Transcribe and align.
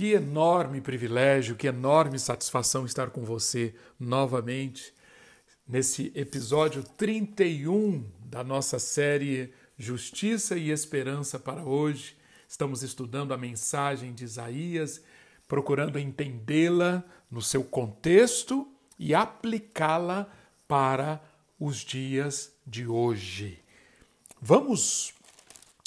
Que 0.00 0.14
enorme 0.14 0.80
privilégio, 0.80 1.54
que 1.54 1.66
enorme 1.66 2.18
satisfação 2.18 2.86
estar 2.86 3.10
com 3.10 3.22
você 3.22 3.74
novamente 3.98 4.94
nesse 5.68 6.10
episódio 6.14 6.82
31 6.82 8.10
da 8.24 8.42
nossa 8.42 8.78
série 8.78 9.52
Justiça 9.76 10.56
e 10.56 10.70
Esperança 10.70 11.38
para 11.38 11.62
hoje. 11.62 12.16
Estamos 12.48 12.82
estudando 12.82 13.34
a 13.34 13.36
mensagem 13.36 14.14
de 14.14 14.24
Isaías, 14.24 15.02
procurando 15.46 15.98
entendê-la 15.98 17.04
no 17.30 17.42
seu 17.42 17.62
contexto 17.62 18.66
e 18.98 19.14
aplicá-la 19.14 20.32
para 20.66 21.22
os 21.58 21.76
dias 21.76 22.54
de 22.66 22.86
hoje. 22.86 23.62
Vamos 24.40 25.12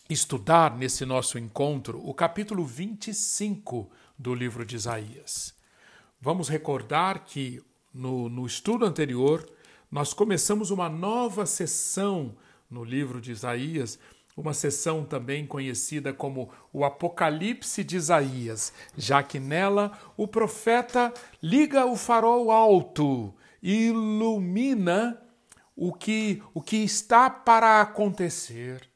estudar 0.07 0.77
nesse 0.77 1.03
nosso 1.03 1.39
encontro 1.39 1.99
o 2.07 2.13
capítulo 2.13 2.63
25 2.63 3.89
do 4.17 4.33
livro 4.33 4.65
de 4.65 4.75
Isaías. 4.75 5.53
Vamos 6.19 6.47
recordar 6.49 7.25
que 7.25 7.61
no, 7.93 8.29
no 8.29 8.45
estudo 8.45 8.85
anterior 8.85 9.47
nós 9.91 10.13
começamos 10.13 10.71
uma 10.71 10.89
nova 10.89 11.45
sessão 11.45 12.35
no 12.69 12.83
livro 12.83 13.21
de 13.21 13.31
Isaías, 13.31 13.99
uma 14.35 14.53
sessão 14.53 15.05
também 15.05 15.45
conhecida 15.45 16.11
como 16.11 16.49
o 16.71 16.83
Apocalipse 16.83 17.83
de 17.83 17.97
Isaías, 17.97 18.73
já 18.97 19.21
que 19.21 19.39
nela 19.39 19.91
o 20.17 20.27
profeta 20.27 21.13
liga 21.41 21.85
o 21.85 21.95
farol 21.95 22.51
alto 22.51 23.33
e 23.61 23.87
ilumina 23.87 25.21
o 25.75 25.93
que, 25.93 26.41
o 26.53 26.61
que 26.61 26.77
está 26.77 27.29
para 27.29 27.81
acontecer 27.81 28.89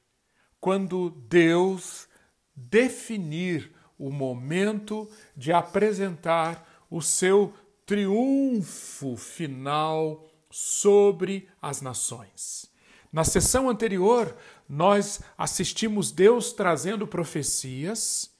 quando 0.59 1.11
Deus 1.11 2.07
definir 2.55 3.71
o 3.97 4.11
momento 4.11 5.09
de 5.35 5.51
apresentar 5.51 6.85
o 6.89 7.01
seu 7.01 7.53
triunfo 7.85 9.15
final 9.15 10.25
sobre 10.49 11.47
as 11.61 11.81
nações. 11.81 12.69
Na 13.11 13.23
sessão 13.23 13.69
anterior, 13.69 14.35
nós 14.67 15.21
assistimos 15.37 16.11
Deus 16.11 16.51
trazendo 16.51 17.07
profecias, 17.07 18.31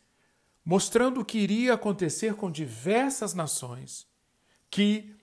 mostrando 0.64 1.22
o 1.22 1.26
que 1.26 1.38
iria 1.38 1.74
acontecer 1.74 2.36
com 2.36 2.52
diversas 2.52 3.34
nações 3.34 4.06
que 4.70 5.17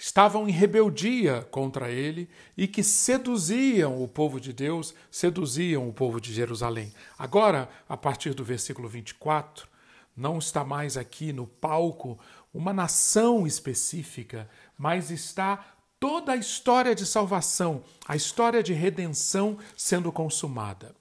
estavam 0.00 0.48
em 0.48 0.50
rebeldia 0.50 1.46
contra 1.50 1.90
ele 1.90 2.26
e 2.56 2.66
que 2.66 2.82
seduziam 2.82 4.02
o 4.02 4.08
povo 4.08 4.40
de 4.40 4.50
Deus, 4.50 4.94
seduziam 5.10 5.86
o 5.86 5.92
povo 5.92 6.18
de 6.18 6.32
Jerusalém. 6.32 6.90
Agora, 7.18 7.68
a 7.86 7.98
partir 7.98 8.32
do 8.32 8.42
versículo 8.42 8.88
24, 8.88 9.68
não 10.16 10.38
está 10.38 10.64
mais 10.64 10.96
aqui 10.96 11.34
no 11.34 11.46
palco 11.46 12.18
uma 12.52 12.72
nação 12.72 13.46
específica, 13.46 14.48
mas 14.78 15.10
está 15.10 15.76
toda 16.00 16.32
a 16.32 16.36
história 16.36 16.94
de 16.94 17.04
salvação, 17.04 17.84
a 18.08 18.16
história 18.16 18.62
de 18.62 18.72
redenção 18.72 19.58
sendo 19.76 20.10
consumada. 20.10 20.96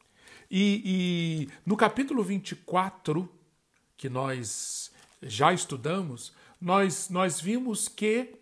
E, 0.51 0.81
e 0.83 1.49
no 1.65 1.77
capítulo 1.77 2.21
24, 2.21 3.29
que 3.95 4.09
nós 4.09 4.91
já 5.21 5.53
estudamos, 5.53 6.33
nós, 6.59 7.09
nós 7.09 7.39
vimos 7.39 7.87
que 7.87 8.38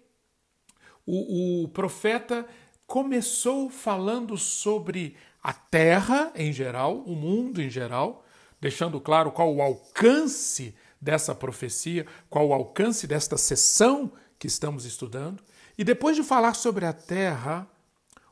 o, 1.07 1.63
o 1.63 1.67
profeta 1.69 2.45
começou 2.85 3.69
falando 3.69 4.37
sobre 4.37 5.15
a 5.41 5.53
terra 5.53 6.31
em 6.35 6.51
geral, 6.51 6.97
o 6.97 7.15
mundo 7.15 7.61
em 7.61 7.69
geral, 7.69 8.25
deixando 8.59 8.99
claro 8.99 9.31
qual 9.31 9.55
o 9.55 9.61
alcance 9.61 10.75
dessa 10.99 11.33
profecia, 11.33 12.05
qual 12.29 12.47
o 12.47 12.53
alcance 12.53 13.07
desta 13.07 13.37
sessão 13.37 14.11
que 14.37 14.47
estamos 14.47 14.83
estudando. 14.83 15.41
E 15.77 15.83
depois 15.83 16.17
de 16.17 16.23
falar 16.23 16.53
sobre 16.53 16.85
a 16.85 16.91
terra, 16.91 17.65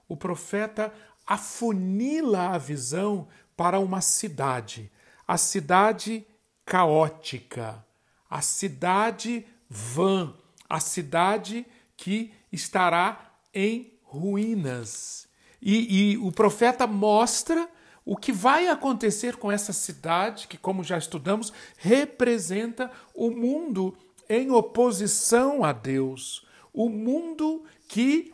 o 0.08 0.18
profeta 0.18 0.94
afunila 1.26 2.50
a 2.50 2.58
visão 2.58 3.28
para 3.56 3.80
uma 3.80 4.02
cidade, 4.02 4.92
a 5.28 5.38
cidade 5.38 6.28
caótica, 6.66 7.84
a 8.30 8.42
cidade 8.42 9.46
vã, 9.70 10.34
a 10.68 10.80
cidade 10.80 11.66
que 11.96 12.34
estará 12.52 13.34
em 13.54 13.94
ruínas. 14.04 15.28
E, 15.62 16.14
e, 16.14 16.18
o 16.18 16.32
profeta 16.32 16.86
mostra 16.86 17.68
o 18.06 18.16
que 18.16 18.32
vai 18.32 18.68
acontecer 18.68 19.36
com 19.38 19.52
essa 19.52 19.74
cidade, 19.74 20.48
que, 20.48 20.58
como 20.58 20.84
já 20.84 20.98
estudamos, 20.98 21.52
representa 21.78 22.92
o 23.16 23.32
mundo 23.32 23.98
em 24.30 24.52
oposição 24.52 25.64
a 25.64 25.72
Deus, 25.72 26.46
o 26.72 26.88
mundo 26.88 27.64
que 27.88 28.34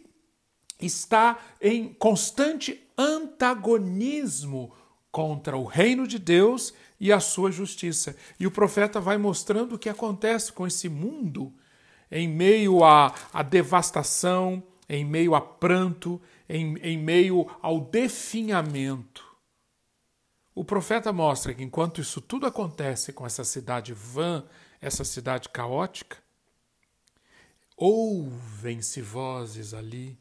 está 0.79 1.39
em 1.61 1.93
constante 1.93 2.81
antagonismo 2.97 4.73
contra 5.11 5.57
o 5.57 5.65
reino 5.65 6.07
de 6.07 6.17
Deus 6.17 6.73
e 6.99 7.11
a 7.11 7.19
sua 7.19 7.51
justiça. 7.51 8.15
E 8.39 8.47
o 8.47 8.51
profeta 8.51 8.99
vai 8.99 9.17
mostrando 9.17 9.75
o 9.75 9.79
que 9.79 9.89
acontece 9.89 10.51
com 10.51 10.65
esse 10.65 10.89
mundo 10.89 11.53
em 12.11 12.27
meio 12.27 12.83
à, 12.83 13.15
à 13.31 13.41
devastação, 13.41 14.61
em 14.89 15.05
meio 15.05 15.33
a 15.33 15.39
pranto, 15.39 16.21
em, 16.49 16.77
em 16.79 16.97
meio 16.97 17.47
ao 17.61 17.79
definhamento. 17.79 19.25
O 20.53 20.65
profeta 20.65 21.13
mostra 21.13 21.53
que 21.53 21.63
enquanto 21.63 22.01
isso 22.01 22.19
tudo 22.19 22.45
acontece 22.45 23.13
com 23.13 23.25
essa 23.25 23.45
cidade 23.45 23.93
vã, 23.93 24.43
essa 24.81 25.05
cidade 25.05 25.47
caótica, 25.47 26.17
ouvem-se 27.77 29.01
vozes 29.01 29.73
ali. 29.73 30.19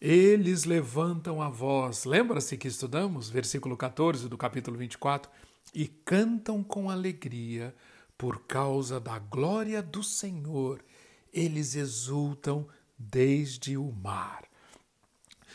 Eles 0.00 0.64
levantam 0.64 1.42
a 1.42 1.48
voz. 1.48 2.04
Lembra-se 2.04 2.56
que 2.56 2.68
estudamos, 2.68 3.28
versículo 3.28 3.76
14 3.76 4.28
do 4.28 4.38
capítulo 4.38 4.78
24? 4.78 5.28
E 5.74 5.88
cantam 5.88 6.62
com 6.62 6.88
alegria 6.88 7.74
por 8.18 8.40
causa 8.40 8.98
da 8.98 9.20
glória 9.20 9.80
do 9.80 10.02
Senhor, 10.02 10.84
eles 11.32 11.76
exultam 11.76 12.66
desde 12.98 13.76
o 13.76 13.92
mar. 13.92 14.42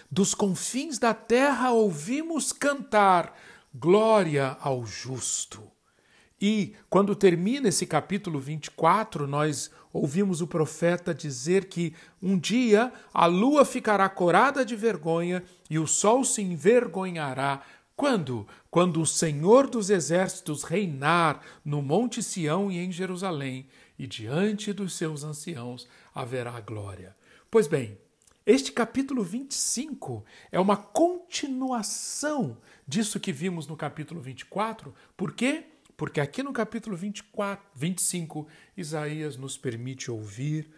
Dos 0.10 0.34
confins 0.34 0.98
da 0.98 1.14
terra 1.14 1.72
ouvimos 1.72 2.54
cantar 2.54 3.38
glória 3.76 4.56
ao 4.62 4.86
justo. 4.86 5.62
E 6.40 6.74
quando 6.90 7.16
termina 7.16 7.68
esse 7.68 7.86
capítulo 7.86 8.40
24, 8.40 9.28
nós 9.28 9.70
ouvimos 9.92 10.40
o 10.40 10.48
profeta 10.48 11.14
dizer 11.14 11.66
que 11.66 11.94
um 12.22 12.38
dia 12.38 12.94
a 13.14 13.26
lua 13.26 13.66
ficará 13.66 14.08
corada 14.08 14.66
de 14.66 14.76
vergonha 14.76 15.44
e 15.70 15.78
o 15.78 15.88
sol 15.88 16.24
se 16.24 16.42
envergonhará 16.42 17.62
quando? 18.04 18.46
Quando 18.70 19.00
o 19.00 19.06
Senhor 19.06 19.66
dos 19.70 19.90
Exércitos 19.90 20.64
reinar 20.64 21.40
no 21.64 21.82
Monte 21.82 22.22
Sião 22.22 22.70
e 22.70 22.78
em 22.78 22.92
Jerusalém, 22.92 23.66
e 23.98 24.06
diante 24.06 24.74
dos 24.74 24.94
seus 24.96 25.24
anciãos 25.24 25.88
haverá 26.14 26.60
glória. 26.60 27.16
Pois 27.50 27.66
bem, 27.66 27.98
este 28.46 28.74
capítulo 28.74 29.24
25 29.24 30.26
é 30.52 30.60
uma 30.60 30.76
continuação 30.76 32.58
disso 32.86 33.22
que 33.22 33.32
vimos 33.32 33.68
no 33.68 33.78
capítulo 33.78 34.20
24. 34.20 34.94
Por 35.16 35.34
quê? 35.34 35.64
Porque 35.96 36.20
aqui 36.20 36.44
no 36.44 36.52
capítulo 36.52 36.98
24, 36.98 37.66
25, 37.74 38.46
Isaías 38.76 39.38
nos 39.38 39.58
permite 39.58 40.12
ouvir 40.12 40.70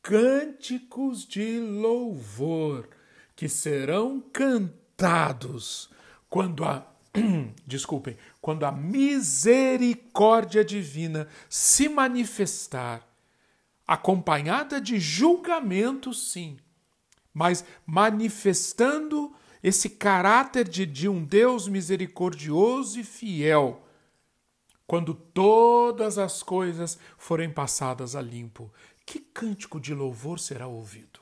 cânticos 0.00 1.28
de 1.28 1.60
louvor 1.60 2.88
que 3.36 3.50
serão 3.50 4.18
cantados 4.32 5.90
quando 6.30 6.64
a 6.64 6.86
desculpem, 7.66 8.16
quando 8.40 8.64
a 8.64 8.70
misericórdia 8.70 10.64
divina 10.64 11.26
se 11.48 11.88
manifestar, 11.88 13.04
acompanhada 13.84 14.80
de 14.80 15.00
julgamento, 15.00 16.14
sim, 16.14 16.56
mas 17.34 17.64
manifestando 17.84 19.34
esse 19.60 19.90
caráter 19.90 20.68
de, 20.68 20.86
de 20.86 21.08
um 21.08 21.24
Deus 21.24 21.66
misericordioso 21.66 23.00
e 23.00 23.04
fiel, 23.04 23.84
quando 24.86 25.12
todas 25.12 26.16
as 26.16 26.44
coisas 26.44 26.96
forem 27.18 27.50
passadas 27.50 28.14
a 28.14 28.22
limpo, 28.22 28.72
que 29.04 29.18
cântico 29.18 29.80
de 29.80 29.92
louvor 29.92 30.38
será 30.38 30.68
ouvido? 30.68 31.18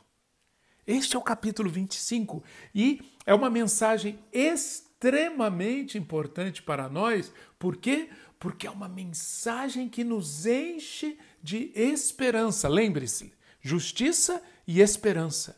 Este 0.86 1.16
é 1.16 1.18
o 1.18 1.22
capítulo 1.22 1.70
25 1.70 2.42
e 2.74 3.02
é 3.26 3.34
uma 3.34 3.50
mensagem 3.50 4.18
extremamente 4.32 4.87
extremamente 4.98 5.96
importante 5.96 6.60
para 6.60 6.88
nós. 6.88 7.32
Por 7.58 7.76
quê? 7.76 8.10
Porque 8.38 8.66
é 8.66 8.70
uma 8.70 8.88
mensagem 8.88 9.88
que 9.88 10.02
nos 10.02 10.44
enche 10.44 11.16
de 11.40 11.70
esperança. 11.74 12.68
Lembre-se, 12.68 13.32
justiça 13.60 14.42
e 14.66 14.80
esperança. 14.80 15.56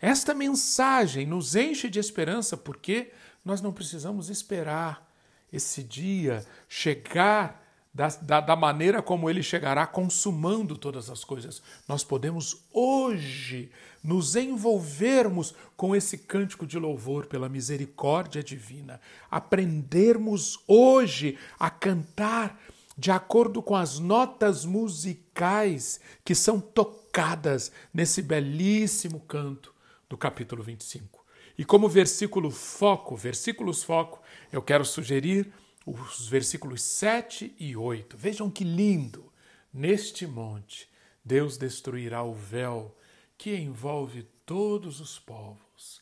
Esta 0.00 0.34
mensagem 0.34 1.24
nos 1.24 1.54
enche 1.54 1.88
de 1.88 2.00
esperança 2.00 2.56
porque 2.56 3.12
nós 3.44 3.60
não 3.60 3.72
precisamos 3.72 4.28
esperar 4.28 5.08
esse 5.52 5.82
dia 5.84 6.44
chegar 6.68 7.63
da, 7.94 8.08
da, 8.08 8.40
da, 8.40 8.56
maneira 8.56 9.00
como 9.00 9.30
ele 9.30 9.42
chegará 9.42 9.86
consumando 9.86 10.76
todas 10.76 11.08
as 11.08 11.22
coisas. 11.22 11.62
Nós 11.86 12.02
podemos 12.02 12.64
hoje 12.72 13.70
nos 14.02 14.34
envolvermos 14.34 15.54
com 15.76 15.94
esse 15.94 16.18
cântico 16.18 16.66
de 16.66 16.76
louvor 16.76 17.26
pela 17.26 17.48
misericórdia 17.48 18.42
divina, 18.42 19.00
aprendermos 19.30 20.58
hoje 20.66 21.38
a 21.58 21.70
cantar 21.70 22.58
de 22.98 23.12
acordo 23.12 23.62
com 23.62 23.76
as 23.76 24.00
notas 24.00 24.64
musicais 24.64 26.00
que 26.24 26.34
são 26.34 26.60
tocadas 26.60 27.70
nesse 27.92 28.20
belíssimo 28.20 29.20
canto 29.20 29.72
do 30.08 30.16
capítulo 30.16 30.62
25. 30.64 31.24
E 31.56 31.64
como 31.64 31.88
versículo 31.88 32.50
foco, 32.50 33.14
versículos 33.14 33.84
foco, 33.84 34.20
eu 34.52 34.60
quero 34.60 34.84
sugerir 34.84 35.52
os 35.86 36.28
versículos 36.28 36.82
7 36.82 37.54
e 37.58 37.76
8. 37.76 38.16
Vejam 38.16 38.50
que 38.50 38.64
lindo! 38.64 39.32
Neste 39.72 40.26
monte, 40.26 40.88
Deus 41.24 41.56
destruirá 41.56 42.22
o 42.22 42.32
véu 42.32 42.96
que 43.36 43.56
envolve 43.56 44.22
todos 44.46 45.00
os 45.00 45.18
povos, 45.18 46.00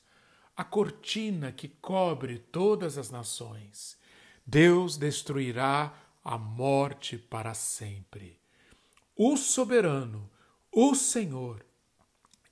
a 0.57 0.63
cortina 0.63 1.51
que 1.51 1.69
cobre 1.69 2.39
todas 2.39 2.99
as 2.99 3.11
nações. 3.11 3.97
Deus 4.47 4.97
destruirá 4.97 5.95
a 6.23 6.37
morte 6.37 7.17
para 7.17 7.55
sempre. 7.55 8.39
O 9.17 9.37
soberano, 9.37 10.31
o 10.71 10.95
Senhor, 10.95 11.65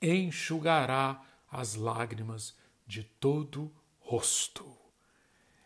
enxugará 0.00 1.23
as 1.50 1.75
lágrimas 1.75 2.55
de 2.87 3.03
todo 3.03 3.71
rosto. 3.99 4.80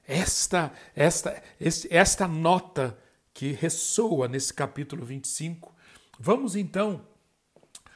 Esta, 0.07 0.73
esta, 0.95 1.43
esta 1.91 2.29
nota 2.29 2.99
que 3.33 3.53
ressoa 3.53 4.29
nesse 4.29 4.53
capítulo 4.53 5.05
25. 5.05 5.75
Vamos 6.19 6.55
então 6.55 7.07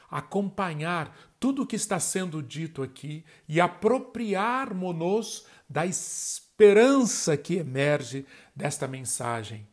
acompanhar 0.09 1.15
tudo 1.39 1.61
o 1.61 1.67
que 1.67 1.75
está 1.75 1.99
sendo 1.99 2.41
dito 2.41 2.81
aqui 2.81 3.23
e 3.47 3.61
apropriarmos-nos 3.61 5.45
da 5.69 5.85
esperança 5.85 7.37
que 7.37 7.55
emerge 7.55 8.25
desta 8.55 8.87
mensagem. 8.87 9.67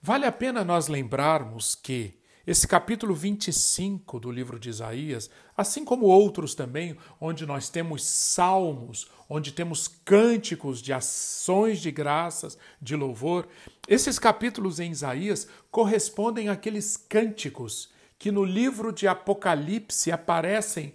Vale 0.00 0.26
a 0.26 0.32
pena 0.32 0.64
nós 0.64 0.86
lembrarmos 0.86 1.74
que 1.74 2.19
esse 2.46 2.66
capítulo 2.66 3.14
25 3.14 4.18
do 4.18 4.30
livro 4.30 4.58
de 4.58 4.70
Isaías, 4.70 5.30
assim 5.56 5.84
como 5.84 6.06
outros 6.06 6.54
também, 6.54 6.96
onde 7.20 7.44
nós 7.44 7.68
temos 7.68 8.04
salmos, 8.04 9.10
onde 9.28 9.52
temos 9.52 9.88
cânticos 9.88 10.80
de 10.80 10.92
ações 10.92 11.80
de 11.80 11.90
graças, 11.90 12.56
de 12.80 12.96
louvor, 12.96 13.46
esses 13.86 14.18
capítulos 14.18 14.80
em 14.80 14.90
Isaías 14.90 15.46
correspondem 15.70 16.48
àqueles 16.48 16.96
cânticos 16.96 17.90
que 18.18 18.30
no 18.30 18.44
livro 18.44 18.92
de 18.92 19.06
Apocalipse 19.08 20.12
aparecem 20.12 20.94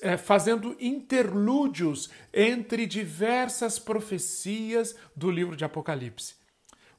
é, 0.00 0.16
fazendo 0.16 0.76
interlúdios 0.80 2.08
entre 2.32 2.86
diversas 2.86 3.78
profecias 3.78 4.96
do 5.14 5.30
livro 5.30 5.54
de 5.54 5.64
Apocalipse. 5.64 6.37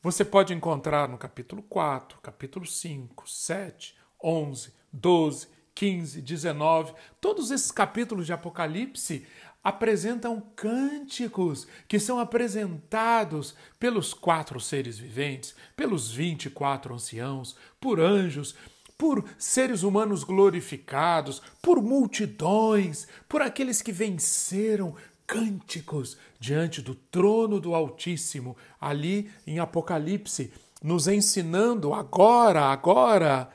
Você 0.01 0.23
pode 0.23 0.53
encontrar 0.53 1.09
no 1.09 1.17
capítulo 1.17 1.61
4, 1.61 2.19
capítulo 2.21 2.65
5, 2.65 3.29
7, 3.29 3.97
11, 4.23 4.73
12, 4.93 5.47
15, 5.75 6.21
19. 6.21 6.93
Todos 7.19 7.51
esses 7.51 7.69
capítulos 7.69 8.25
de 8.25 8.31
Apocalipse 8.31 9.27
apresentam 9.61 10.41
cânticos 10.55 11.67
que 11.85 11.99
são 11.99 12.17
apresentados 12.17 13.53
pelos 13.77 14.13
quatro 14.13 14.57
seres 14.57 14.97
viventes, 14.97 15.53
pelos 15.75 16.09
24 16.09 16.93
anciãos, 16.93 17.57
por 17.77 17.99
anjos, 17.99 18.55
por 18.97 19.25
seres 19.37 19.83
humanos 19.83 20.23
glorificados, 20.23 21.41
por 21.61 21.81
multidões, 21.81 23.05
por 23.27 23.41
aqueles 23.41 23.81
que 23.81 23.91
venceram, 23.91 24.95
cânticos 25.29 26.17
diante 26.39 26.81
do 26.81 26.95
trono 26.95 27.59
do 27.59 27.75
Altíssimo, 27.75 28.57
ali 28.81 29.31
em 29.45 29.59
Apocalipse, 29.59 30.51
nos 30.81 31.07
ensinando 31.07 31.93
agora, 31.93 32.63
agora, 32.63 33.47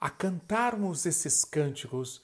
a 0.00 0.08
cantarmos 0.08 1.04
esses 1.04 1.44
cânticos. 1.44 2.22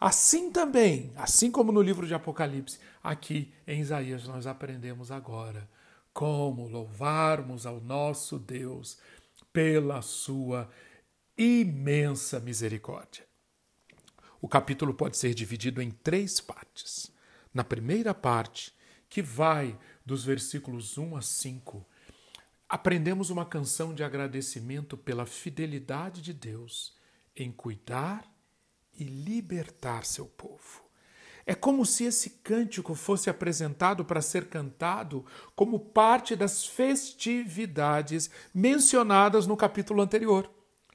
Assim 0.00 0.50
também, 0.50 1.12
assim 1.14 1.52
como 1.52 1.70
no 1.70 1.80
livro 1.80 2.04
de 2.04 2.14
Apocalipse, 2.14 2.80
aqui 3.00 3.54
em 3.64 3.80
Isaías 3.80 4.26
nós 4.26 4.44
aprendemos 4.44 5.12
agora 5.12 5.70
como 6.12 6.66
louvarmos 6.66 7.64
ao 7.64 7.80
nosso 7.80 8.40
Deus 8.40 8.98
pela 9.52 10.02
sua 10.02 10.68
imensa 11.38 12.40
misericórdia. 12.40 13.24
O 14.40 14.48
capítulo 14.48 14.92
pode 14.92 15.16
ser 15.16 15.32
dividido 15.32 15.80
em 15.80 15.92
três 15.92 16.40
partes. 16.40 17.12
Na 17.52 17.62
primeira 17.62 18.14
parte, 18.14 18.74
que 19.08 19.20
vai 19.20 19.78
dos 20.04 20.24
versículos 20.24 20.96
1 20.96 21.16
a 21.16 21.22
5, 21.22 21.86
aprendemos 22.68 23.28
uma 23.28 23.44
canção 23.44 23.94
de 23.94 24.02
agradecimento 24.02 24.96
pela 24.96 25.26
fidelidade 25.26 26.22
de 26.22 26.32
Deus 26.32 26.96
em 27.36 27.52
cuidar 27.52 28.24
e 28.98 29.04
libertar 29.04 30.04
seu 30.06 30.26
povo. 30.26 30.82
É 31.44 31.54
como 31.54 31.84
se 31.84 32.04
esse 32.04 32.30
cântico 32.30 32.94
fosse 32.94 33.28
apresentado 33.28 34.04
para 34.04 34.22
ser 34.22 34.48
cantado 34.48 35.26
como 35.56 35.78
parte 35.78 36.36
das 36.36 36.64
festividades 36.64 38.30
mencionadas 38.54 39.46
no 39.46 39.56
capítulo 39.56 40.00
anterior. 40.00 40.50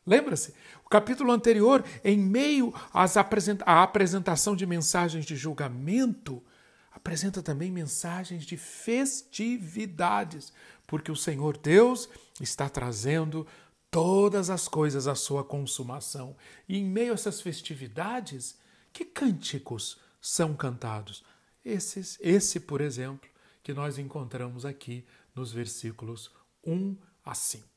Lembra-se? 0.08 0.54
O 0.86 0.90
capítulo 0.90 1.34
anterior, 1.34 1.84
em 2.02 2.18
meio 2.18 2.74
à 2.94 3.84
apresentação 3.84 4.56
de 4.56 4.66
mensagens 4.66 5.26
de 5.26 5.36
julgamento, 5.36 6.42
apresenta 6.90 7.44
também 7.44 7.70
mensagens 7.70 8.46
de 8.46 8.56
festividades, 8.56 10.54
porque 10.88 11.12
o 11.12 11.16
Senhor 11.16 11.58
Deus 11.58 12.08
está 12.40 12.70
trazendo 12.70 13.46
todas 13.92 14.50
as 14.50 14.70
coisas 14.70 15.08
à 15.08 15.16
sua 15.16 15.44
consumação. 15.44 16.38
E 16.70 16.78
em 16.78 16.86
meio 16.86 17.12
a 17.12 17.16
essas 17.16 17.42
festividades, 17.42 18.58
que 18.94 19.04
cânticos 19.04 20.00
são 20.22 20.56
cantados? 20.56 21.22
Esses, 21.66 22.18
esse, 22.22 22.62
por 22.62 22.80
exemplo, 22.80 23.30
que 23.62 23.74
nós 23.74 23.98
encontramos 23.98 24.66
aqui 24.66 25.06
nos 25.36 25.52
versículos 25.52 26.32
1 26.66 26.96
a 27.26 27.36
5 27.36 27.77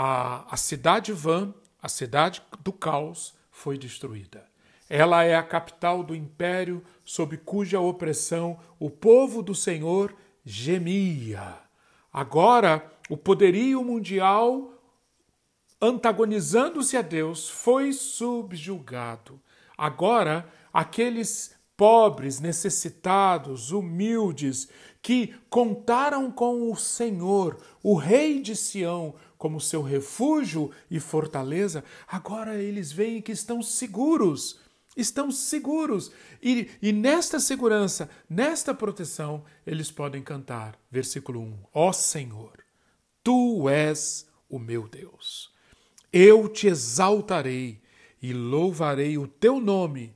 a, 0.00 0.54
a 0.54 0.56
cidade 0.56 1.12
vã, 1.12 1.52
a 1.82 1.88
cidade 1.88 2.40
do 2.62 2.72
caos, 2.72 3.34
foi 3.50 3.76
destruída. 3.76 4.46
Ela 4.88 5.24
é 5.24 5.34
a 5.34 5.42
capital 5.42 6.04
do 6.04 6.14
império 6.14 6.84
sob 7.04 7.36
cuja 7.38 7.80
opressão 7.80 8.60
o 8.78 8.88
povo 8.88 9.42
do 9.42 9.56
Senhor 9.56 10.14
gemia. 10.44 11.56
Agora, 12.12 12.88
o 13.10 13.16
poderio 13.16 13.82
mundial, 13.82 14.72
antagonizando-se 15.82 16.96
a 16.96 17.02
Deus, 17.02 17.50
foi 17.50 17.92
subjugado. 17.92 19.40
Agora, 19.76 20.48
aqueles 20.72 21.56
pobres, 21.76 22.38
necessitados, 22.38 23.72
humildes, 23.72 24.68
que 25.08 25.34
contaram 25.48 26.30
com 26.30 26.70
o 26.70 26.76
Senhor, 26.76 27.58
o 27.82 27.94
Rei 27.94 28.42
de 28.42 28.54
Sião, 28.54 29.14
como 29.38 29.58
seu 29.58 29.80
refúgio 29.80 30.70
e 30.90 31.00
fortaleza, 31.00 31.82
agora 32.06 32.62
eles 32.62 32.92
veem 32.92 33.22
que 33.22 33.32
estão 33.32 33.62
seguros. 33.62 34.60
Estão 34.94 35.30
seguros. 35.30 36.12
E, 36.42 36.68
e 36.82 36.92
nesta 36.92 37.40
segurança, 37.40 38.10
nesta 38.28 38.74
proteção, 38.74 39.46
eles 39.66 39.90
podem 39.90 40.22
cantar. 40.22 40.78
Versículo 40.90 41.40
1: 41.40 41.58
Ó 41.72 41.90
Senhor, 41.90 42.62
tu 43.24 43.66
és 43.66 44.28
o 44.46 44.58
meu 44.58 44.86
Deus. 44.86 45.50
Eu 46.12 46.50
te 46.50 46.66
exaltarei 46.66 47.80
e 48.20 48.34
louvarei 48.34 49.16
o 49.16 49.26
teu 49.26 49.58
nome. 49.58 50.14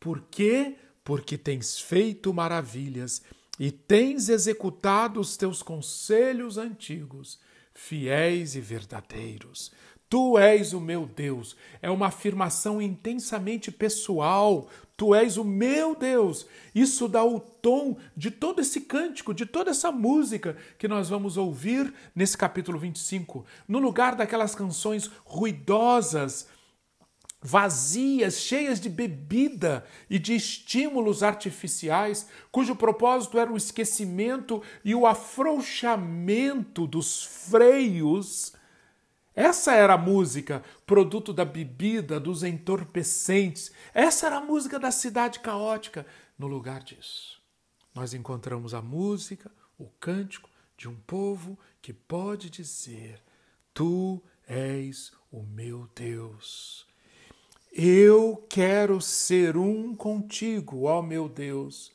Por 0.00 0.20
quê? 0.22 0.78
Porque 1.04 1.38
tens 1.38 1.78
feito 1.78 2.34
maravilhas 2.34 3.22
e 3.58 3.70
tens 3.70 4.28
executado 4.28 5.20
os 5.20 5.36
teus 5.36 5.62
conselhos 5.62 6.58
antigos 6.58 7.38
fiéis 7.74 8.54
e 8.54 8.60
verdadeiros. 8.60 9.72
Tu 10.08 10.38
és 10.38 10.74
o 10.74 10.80
meu 10.80 11.06
Deus. 11.06 11.56
É 11.80 11.90
uma 11.90 12.08
afirmação 12.08 12.82
intensamente 12.82 13.72
pessoal. 13.72 14.68
Tu 14.94 15.14
és 15.14 15.38
o 15.38 15.44
meu 15.44 15.94
Deus. 15.94 16.46
Isso 16.74 17.08
dá 17.08 17.24
o 17.24 17.40
tom 17.40 17.96
de 18.14 18.30
todo 18.30 18.60
esse 18.60 18.82
cântico, 18.82 19.32
de 19.32 19.46
toda 19.46 19.70
essa 19.70 19.90
música 19.90 20.54
que 20.78 20.86
nós 20.86 21.08
vamos 21.08 21.38
ouvir 21.38 21.92
nesse 22.14 22.36
capítulo 22.36 22.78
25. 22.78 23.46
No 23.66 23.78
lugar 23.78 24.14
daquelas 24.14 24.54
canções 24.54 25.10
ruidosas, 25.24 26.46
vazias, 27.42 28.38
cheias 28.38 28.80
de 28.80 28.88
bebida 28.88 29.84
e 30.08 30.18
de 30.18 30.34
estímulos 30.34 31.24
artificiais, 31.24 32.28
cujo 32.52 32.76
propósito 32.76 33.38
era 33.38 33.52
o 33.52 33.56
esquecimento 33.56 34.62
e 34.84 34.94
o 34.94 35.06
afrouxamento 35.06 36.86
dos 36.86 37.24
freios, 37.24 38.54
Essa 39.34 39.74
era 39.74 39.94
a 39.94 39.98
música, 39.98 40.62
produto 40.84 41.32
da 41.32 41.44
bebida, 41.44 42.20
dos 42.20 42.42
entorpecentes. 42.42 43.72
Essa 43.94 44.26
era 44.26 44.36
a 44.36 44.40
música 44.42 44.78
da 44.78 44.90
cidade 44.90 45.40
caótica. 45.40 46.06
No 46.38 46.46
lugar 46.46 46.82
disso, 46.82 47.40
nós 47.94 48.12
encontramos 48.12 48.74
a 48.74 48.82
música, 48.82 49.50
o 49.78 49.86
cântico 49.98 50.50
de 50.76 50.86
um 50.86 50.94
povo 50.94 51.58
que 51.80 51.94
pode 51.94 52.50
dizer: 52.50 53.22
Tu 53.72 54.22
és 54.46 55.12
o 55.30 55.42
meu 55.42 55.88
Deus. 55.94 56.91
Eu 57.74 58.46
quero 58.50 59.00
ser 59.00 59.56
um 59.56 59.96
contigo, 59.96 60.82
ó 60.82 61.00
meu 61.00 61.26
Deus, 61.26 61.90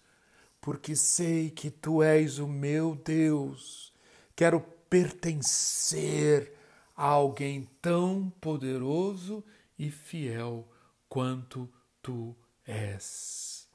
porque 0.60 0.96
sei 0.96 1.52
que 1.52 1.70
tu 1.70 2.02
és 2.02 2.40
o 2.40 2.48
meu 2.48 2.96
Deus. 2.96 3.94
Quero 4.36 4.60
pertencer 4.90 6.52
a 6.96 7.06
alguém 7.06 7.70
tão 7.80 8.34
poderoso 8.42 9.44
e 9.78 9.92
fiel 9.92 10.68
quanto 11.08 11.70
tu 12.02 12.36
és. 12.66 13.68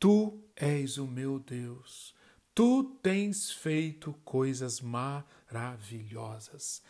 Tu 0.00 0.36
és 0.56 0.98
o 0.98 1.06
meu 1.06 1.38
Deus. 1.38 2.12
Tu 2.52 2.82
tens 3.00 3.52
feito 3.52 4.12
coisas 4.24 4.80
maravilhosas. 4.80 6.82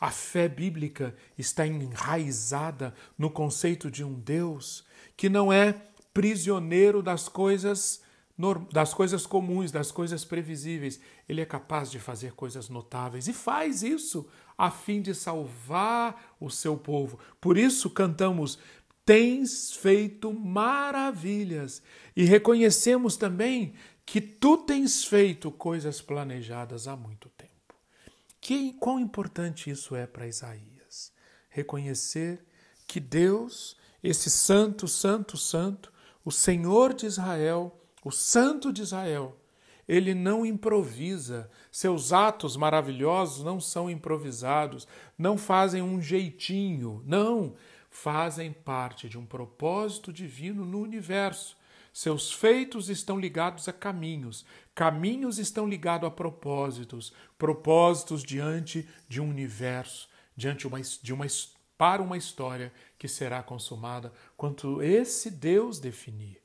A 0.00 0.10
fé 0.10 0.48
bíblica 0.48 1.14
está 1.36 1.66
enraizada 1.66 2.94
no 3.16 3.30
conceito 3.30 3.90
de 3.90 4.04
um 4.04 4.14
Deus 4.14 4.84
que 5.16 5.28
não 5.28 5.52
é 5.52 5.74
prisioneiro 6.14 7.02
das 7.02 7.28
coisas 7.28 8.02
das 8.72 8.94
coisas 8.94 9.26
comuns, 9.26 9.72
das 9.72 9.90
coisas 9.90 10.24
previsíveis. 10.24 11.00
Ele 11.28 11.40
é 11.40 11.44
capaz 11.44 11.90
de 11.90 11.98
fazer 11.98 12.34
coisas 12.34 12.68
notáveis 12.68 13.26
e 13.26 13.32
faz 13.32 13.82
isso 13.82 14.28
a 14.56 14.70
fim 14.70 15.02
de 15.02 15.12
salvar 15.12 16.36
o 16.38 16.48
seu 16.48 16.76
povo. 16.76 17.18
Por 17.40 17.58
isso 17.58 17.90
cantamos: 17.90 18.58
Tens 19.04 19.72
feito 19.72 20.32
maravilhas. 20.32 21.82
E 22.14 22.24
reconhecemos 22.24 23.16
também 23.16 23.74
que 24.06 24.20
tu 24.20 24.58
tens 24.58 25.04
feito 25.04 25.50
coisas 25.50 26.00
planejadas 26.00 26.86
há 26.86 26.94
muito 26.94 27.28
tempo. 27.30 27.47
Que, 28.48 28.72
quão 28.72 28.98
importante 28.98 29.68
isso 29.68 29.94
é 29.94 30.06
para 30.06 30.26
Isaías? 30.26 31.12
Reconhecer 31.50 32.42
que 32.86 32.98
Deus, 32.98 33.76
esse 34.02 34.30
santo, 34.30 34.88
santo, 34.88 35.36
santo, 35.36 35.92
o 36.24 36.32
Senhor 36.32 36.94
de 36.94 37.04
Israel, 37.04 37.78
o 38.02 38.10
Santo 38.10 38.72
de 38.72 38.80
Israel, 38.80 39.36
ele 39.86 40.14
não 40.14 40.46
improvisa, 40.46 41.50
seus 41.70 42.10
atos 42.10 42.56
maravilhosos 42.56 43.44
não 43.44 43.60
são 43.60 43.90
improvisados, 43.90 44.88
não 45.18 45.36
fazem 45.36 45.82
um 45.82 46.00
jeitinho, 46.00 47.02
não, 47.04 47.54
fazem 47.90 48.50
parte 48.50 49.10
de 49.10 49.18
um 49.18 49.26
propósito 49.26 50.10
divino 50.10 50.64
no 50.64 50.80
universo. 50.80 51.54
Seus 51.98 52.32
feitos 52.32 52.88
estão 52.88 53.18
ligados 53.18 53.66
a 53.66 53.72
caminhos, 53.72 54.46
caminhos 54.72 55.36
estão 55.36 55.66
ligados 55.66 56.06
a 56.06 56.10
propósitos, 56.12 57.12
propósitos 57.36 58.22
diante 58.22 58.88
de 59.08 59.20
um 59.20 59.28
universo, 59.28 60.08
diante 60.36 60.64
uma, 60.64 60.80
de 60.80 61.12
uma, 61.12 61.26
para 61.76 62.00
uma 62.00 62.16
história 62.16 62.72
que 62.96 63.08
será 63.08 63.42
consumada 63.42 64.12
quando 64.36 64.80
esse 64.80 65.28
Deus 65.28 65.80
definir. 65.80 66.40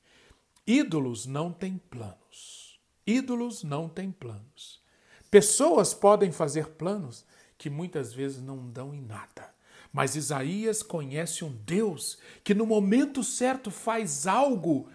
Ídolos 0.65 1.27
não 1.27 1.53
têm 1.53 1.77
planos. 1.77 2.79
Ídolos 3.05 3.61
não 3.61 3.87
têm 3.87 4.11
planos. 4.11 4.81
Pessoas 5.29 5.93
podem 5.93 6.31
fazer 6.31 6.69
planos 6.69 7.27
que 7.59 7.69
muitas 7.69 8.11
vezes 8.11 8.41
não 8.41 8.71
dão 8.71 8.91
em 8.91 9.03
nada. 9.03 9.53
Mas 9.91 10.15
Isaías 10.15 10.81
conhece 10.81 11.45
um 11.45 11.55
Deus 11.63 12.17
que 12.43 12.55
no 12.55 12.65
momento 12.65 13.23
certo 13.23 13.69
faz 13.69 14.25
algo 14.25 14.89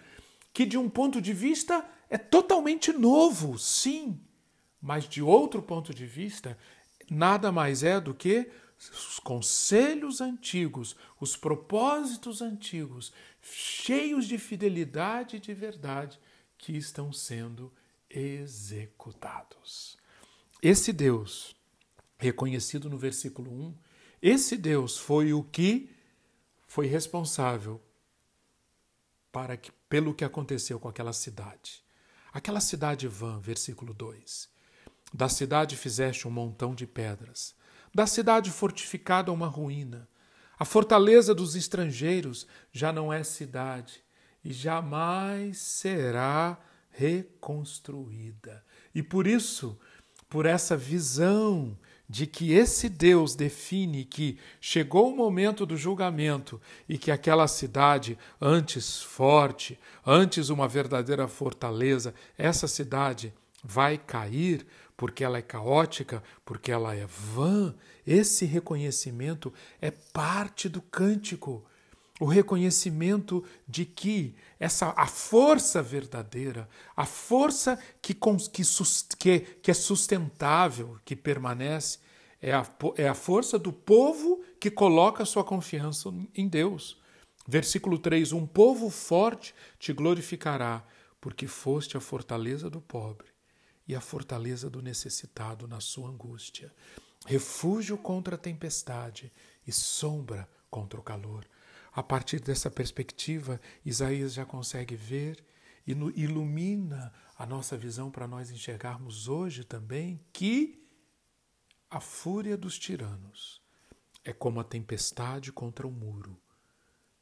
que, 0.59 0.67
de 0.67 0.77
um 0.77 0.91
ponto 0.91 1.23
de 1.23 1.33
vista, 1.33 1.89
é 2.11 2.19
totalmente 2.19 2.93
novo, 2.93 3.57
sim, 3.57 4.21
mas 4.83 5.09
de 5.09 5.23
outro 5.23 5.63
ponto 5.63 5.95
de 5.95 6.05
vista, 6.05 6.59
nada 7.09 7.53
mais 7.53 7.85
é 7.85 8.01
do 8.01 8.13
que 8.13 8.51
os 8.77 9.21
conselhos 9.21 10.21
antigos, 10.21 10.97
os 11.21 11.37
propósitos 11.37 12.43
antigos, 12.43 13.13
cheios 13.41 14.27
de 14.27 14.37
fidelidade 14.37 15.37
e 15.37 15.39
de 15.39 15.55
verdade, 15.55 16.19
que 16.59 16.77
estão 16.77 17.13
sendo 17.13 17.73
executados. 18.11 19.97
Esse 20.61 20.93
Deus, 20.93 21.55
reconhecido 22.19 22.91
no 22.91 22.99
versículo 22.99 23.49
1, 23.49 23.75
esse 24.21 24.57
Deus 24.57 24.99
foi 24.99 25.33
o 25.33 25.45
que 25.45 25.89
foi 26.67 26.89
responsável 26.89 27.81
para 29.31 29.57
que, 29.57 29.71
pelo 29.89 30.15
que 30.15 30.25
aconteceu 30.25 30.79
com 30.79 30.89
aquela 30.89 31.13
cidade. 31.13 31.83
Aquela 32.33 32.61
cidade 32.61 33.09
vã, 33.09 33.41
versículo 33.41 33.95
2. 33.95 34.49
Da 35.13 35.29
cidade 35.29 35.77
fizeste 35.77 36.29
um 36.29 36.31
montão 36.31 36.75
de 36.75 36.87
pedras, 36.87 37.55
da 37.95 38.07
cidade 38.07 38.51
fortificada 38.51 39.33
uma 39.33 39.47
ruína. 39.47 40.09
A 40.59 40.65
fortaleza 40.65 41.35
dos 41.35 41.57
estrangeiros 41.57 42.47
já 42.71 42.93
não 42.93 43.13
é 43.13 43.23
cidade 43.23 44.03
e 44.45 44.53
jamais 44.53 45.59
será 45.59 46.59
reconstruída. 46.91 48.65
E 48.95 49.03
por 49.03 49.27
isso, 49.27 49.79
por 50.29 50.47
essa 50.47 50.77
visão 50.77 51.79
de 52.09 52.27
que 52.27 52.53
esse 52.53 52.89
Deus 52.89 53.35
define 53.35 54.05
que 54.05 54.39
chegou 54.61 55.13
o 55.13 55.17
momento 55.17 55.67
do 55.67 55.77
julgamento 55.77 56.61
e 56.89 56.97
que 56.97 57.11
aquela 57.11 57.47
cidade, 57.47 58.19
antes 58.41 59.03
forte, 59.03 59.79
antes 60.07 60.49
uma 60.49 60.67
verdadeira 60.67 61.29
fortaleza, 61.29 62.15
essa 62.39 62.67
cidade 62.67 63.35
vai 63.63 63.99
cair 63.99 64.67
porque 64.97 65.23
ela 65.23 65.39
é 65.39 65.43
caótica, 65.43 66.23
porque 66.45 66.73
ela 66.73 66.95
é 66.95 67.07
vã. 67.07 67.75
Esse 68.07 68.45
reconhecimento 68.47 69.53
é 69.81 69.91
parte 69.91 70.69
do 70.69 70.81
cântico. 70.81 71.65
O 72.19 72.25
reconhecimento 72.25 73.45
de 73.69 73.85
que 73.85 74.35
essa 74.59 74.93
a 74.97 75.07
força 75.07 75.83
verdadeira, 75.83 76.69
a 76.97 77.05
força 77.05 77.79
que, 78.03 78.17
que, 79.19 79.41
que 79.41 79.71
é 79.71 79.75
sustentável, 79.75 80.99
que 81.05 81.15
permanece, 81.15 81.99
é 82.41 82.53
a, 82.53 82.67
é 82.97 83.09
a 83.09 83.15
força 83.15 83.59
do 83.59 83.73
povo 83.73 84.43
que 84.61 84.71
coloca 84.71 85.25
sua 85.25 85.45
confiança 85.45 86.13
em 86.35 86.49
Deus. 86.49 87.01
Versículo 87.47 87.99
3: 87.99 88.33
Um 88.33 88.47
povo 88.47 88.91
forte 88.91 89.55
te 89.79 89.93
glorificará, 89.93 90.85
porque 91.21 91.47
foste 91.47 91.97
a 91.97 92.01
fortaleza 92.01 92.69
do 92.69 92.81
pobre 92.81 93.29
e 93.87 93.95
a 93.95 94.01
fortaleza 94.01 94.69
do 94.69 94.83
necessitado 94.83 95.67
na 95.67 95.81
sua 95.81 96.11
angústia, 96.11 96.73
refúgio 97.27 97.97
contra 97.97 98.35
a 98.35 98.39
tempestade 98.39 99.33
e 99.67 99.73
sombra 99.73 100.49
contra 100.71 101.01
o 101.01 101.03
calor. 101.03 101.45
A 101.93 102.03
partir 102.03 102.41
dessa 102.41 102.71
perspectiva, 102.71 103.61
Isaías 103.85 104.35
já 104.35 104.45
consegue 104.45 104.95
ver 104.95 105.45
e 105.87 105.93
ilumina 105.93 107.13
a 107.37 107.47
nossa 107.47 107.77
visão 107.77 108.11
para 108.11 108.27
nós 108.29 108.51
enxergarmos 108.51 109.29
hoje 109.29 109.65
também 109.65 110.21
que 110.33 110.87
a 111.91 112.01
fúria 112.01 112.57
dos 112.57 112.79
tiranos 112.79 113.63
é 114.23 114.33
como 114.33 114.61
a 114.61 114.65
tempestade 114.65 115.51
contra 115.51 115.87
o 115.87 115.91
muro, 115.91 116.39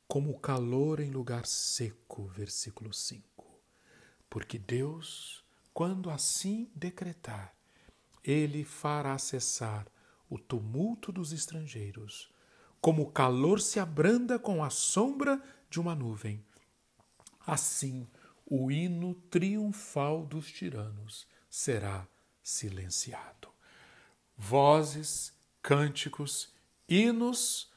como 0.09 0.31
o 0.31 0.39
calor 0.39 1.01
em 1.01 1.11
lugar 1.11 1.47
seco, 1.47 2.27
versículo 2.27 2.93
5. 2.93 3.45
Porque 4.29 4.59
Deus 4.59 5.47
quando 5.77 6.09
assim 6.09 6.71
decretar, 6.75 7.55
ele 8.25 8.65
fará 8.65 9.19
cessar 9.19 9.87
o 10.27 10.39
tumulto 10.39 11.13
dos 11.13 11.33
estrangeiros, 11.35 12.33
como 12.81 13.03
o 13.03 13.11
calor 13.11 13.61
se 13.61 13.81
abranda 13.81 14.39
com 14.39 14.63
a 14.63 14.71
sombra 14.71 15.43
de 15.69 15.81
uma 15.81 15.95
nuvem. 15.95 16.45
Assim, 17.47 18.07
o 18.45 18.71
hino 18.71 19.15
triunfal 19.31 20.25
dos 20.25 20.51
tiranos 20.51 21.27
será 21.49 22.07
silenciado. 22.43 23.49
Vozes, 24.37 25.33
cânticos, 25.63 26.53
hinos 26.89 27.71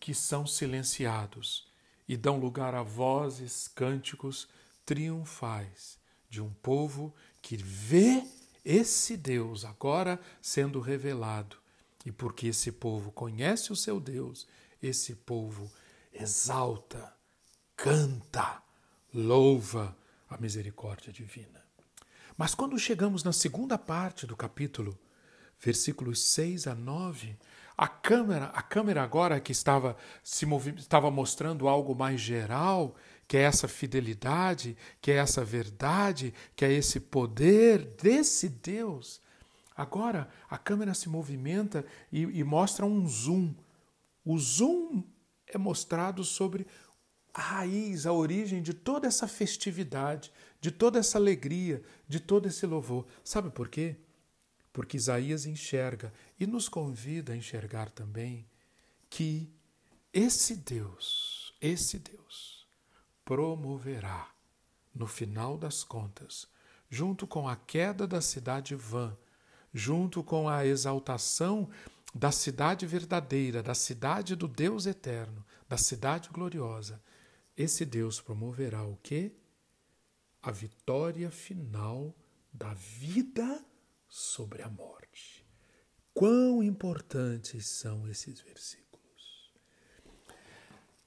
que 0.00 0.14
são 0.14 0.46
silenciados 0.46 1.66
e 2.08 2.16
dão 2.16 2.38
lugar 2.38 2.74
a 2.74 2.82
vozes, 2.82 3.68
cânticos 3.68 4.48
triunfais 4.84 5.98
de 6.28 6.40
um 6.40 6.50
povo 6.50 7.14
que 7.40 7.56
vê 7.56 8.24
esse 8.64 9.16
Deus 9.16 9.64
agora 9.64 10.20
sendo 10.40 10.80
revelado. 10.80 11.56
E 12.04 12.12
porque 12.12 12.48
esse 12.48 12.70
povo 12.70 13.10
conhece 13.10 13.72
o 13.72 13.76
seu 13.76 13.98
Deus, 13.98 14.46
esse 14.82 15.14
povo 15.14 15.70
exalta, 16.12 17.12
canta, 17.76 18.62
louva 19.12 19.96
a 20.28 20.36
misericórdia 20.36 21.12
divina. 21.12 21.64
Mas 22.36 22.54
quando 22.54 22.78
chegamos 22.78 23.22
na 23.22 23.32
segunda 23.32 23.78
parte 23.78 24.26
do 24.26 24.36
capítulo, 24.36 24.98
versículos 25.60 26.22
6 26.24 26.66
a 26.66 26.74
9, 26.74 27.36
A 27.76 27.88
câmera, 27.88 28.46
a 28.46 28.62
câmera 28.62 29.02
agora 29.02 29.40
que 29.40 29.50
estava 29.50 29.96
se 30.22 30.46
estava 30.76 31.10
mostrando 31.10 31.66
algo 31.66 31.92
mais 31.94 32.20
geral, 32.20 32.94
que 33.26 33.36
é 33.36 33.40
essa 33.40 33.66
fidelidade, 33.66 34.76
que 35.00 35.10
é 35.10 35.16
essa 35.16 35.44
verdade, 35.44 36.32
que 36.54 36.64
é 36.64 36.72
esse 36.72 37.00
poder 37.00 37.84
desse 38.00 38.48
Deus. 38.48 39.20
Agora 39.76 40.28
a 40.48 40.56
câmera 40.56 40.94
se 40.94 41.08
movimenta 41.08 41.84
e, 42.12 42.22
e 42.22 42.44
mostra 42.44 42.86
um 42.86 43.06
zoom. 43.08 43.54
O 44.24 44.38
zoom 44.38 45.02
é 45.46 45.58
mostrado 45.58 46.22
sobre 46.24 46.66
a 47.32 47.40
raiz, 47.40 48.06
a 48.06 48.12
origem 48.12 48.62
de 48.62 48.72
toda 48.72 49.08
essa 49.08 49.26
festividade, 49.26 50.32
de 50.60 50.70
toda 50.70 51.00
essa 51.00 51.18
alegria, 51.18 51.82
de 52.08 52.20
todo 52.20 52.46
esse 52.46 52.64
louvor. 52.64 53.06
Sabe 53.24 53.50
por 53.50 53.68
quê? 53.68 53.96
Porque 54.72 54.96
Isaías 54.96 55.44
enxerga 55.44 56.12
e 56.38 56.46
nos 56.46 56.68
convida 56.68 57.32
a 57.32 57.36
enxergar 57.36 57.90
também 57.90 58.46
que 59.10 59.52
esse 60.12 60.54
Deus, 60.56 61.52
esse 61.60 61.98
Deus, 61.98 62.68
promoverá, 63.24 64.32
no 64.94 65.08
final 65.08 65.58
das 65.58 65.82
contas, 65.82 66.46
junto 66.88 67.26
com 67.26 67.48
a 67.48 67.56
queda 67.56 68.06
da 68.06 68.20
cidade 68.20 68.76
vã, 68.76 69.16
junto 69.74 70.22
com 70.22 70.48
a 70.48 70.64
exaltação 70.64 71.68
da 72.14 72.30
cidade 72.30 72.86
verdadeira, 72.86 73.60
da 73.60 73.74
cidade 73.74 74.36
do 74.36 74.46
Deus 74.46 74.86
eterno, 74.86 75.44
da 75.68 75.76
cidade 75.76 76.28
gloriosa, 76.30 77.02
esse 77.56 77.84
Deus 77.84 78.20
promoverá 78.20 78.84
o 78.84 78.96
quê? 79.02 79.32
A 80.40 80.52
vitória 80.52 81.30
final 81.30 82.14
da 82.52 82.72
vida 82.74 83.64
sobre 84.08 84.62
a 84.62 84.68
morte. 84.68 85.44
Quão 86.12 86.62
importantes 86.62 87.66
são 87.66 88.08
esses 88.08 88.40
versículos. 88.40 89.52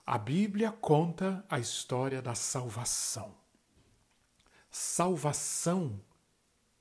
A 0.05 0.17
Bíblia 0.17 0.71
conta 0.71 1.45
a 1.49 1.59
história 1.59 2.21
da 2.21 2.35
salvação. 2.35 3.33
Salvação 4.69 6.01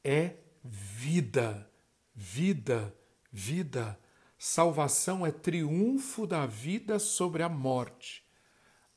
é 0.03 0.37
vida, 0.65 1.71
vida, 2.17 2.93
vida. 3.31 3.97
Salvação 4.39 5.25
é 5.25 5.31
triunfo 5.31 6.27
da 6.27 6.47
vida 6.47 6.99
sobre 6.99 7.43
a 7.43 7.49
morte 7.49 8.27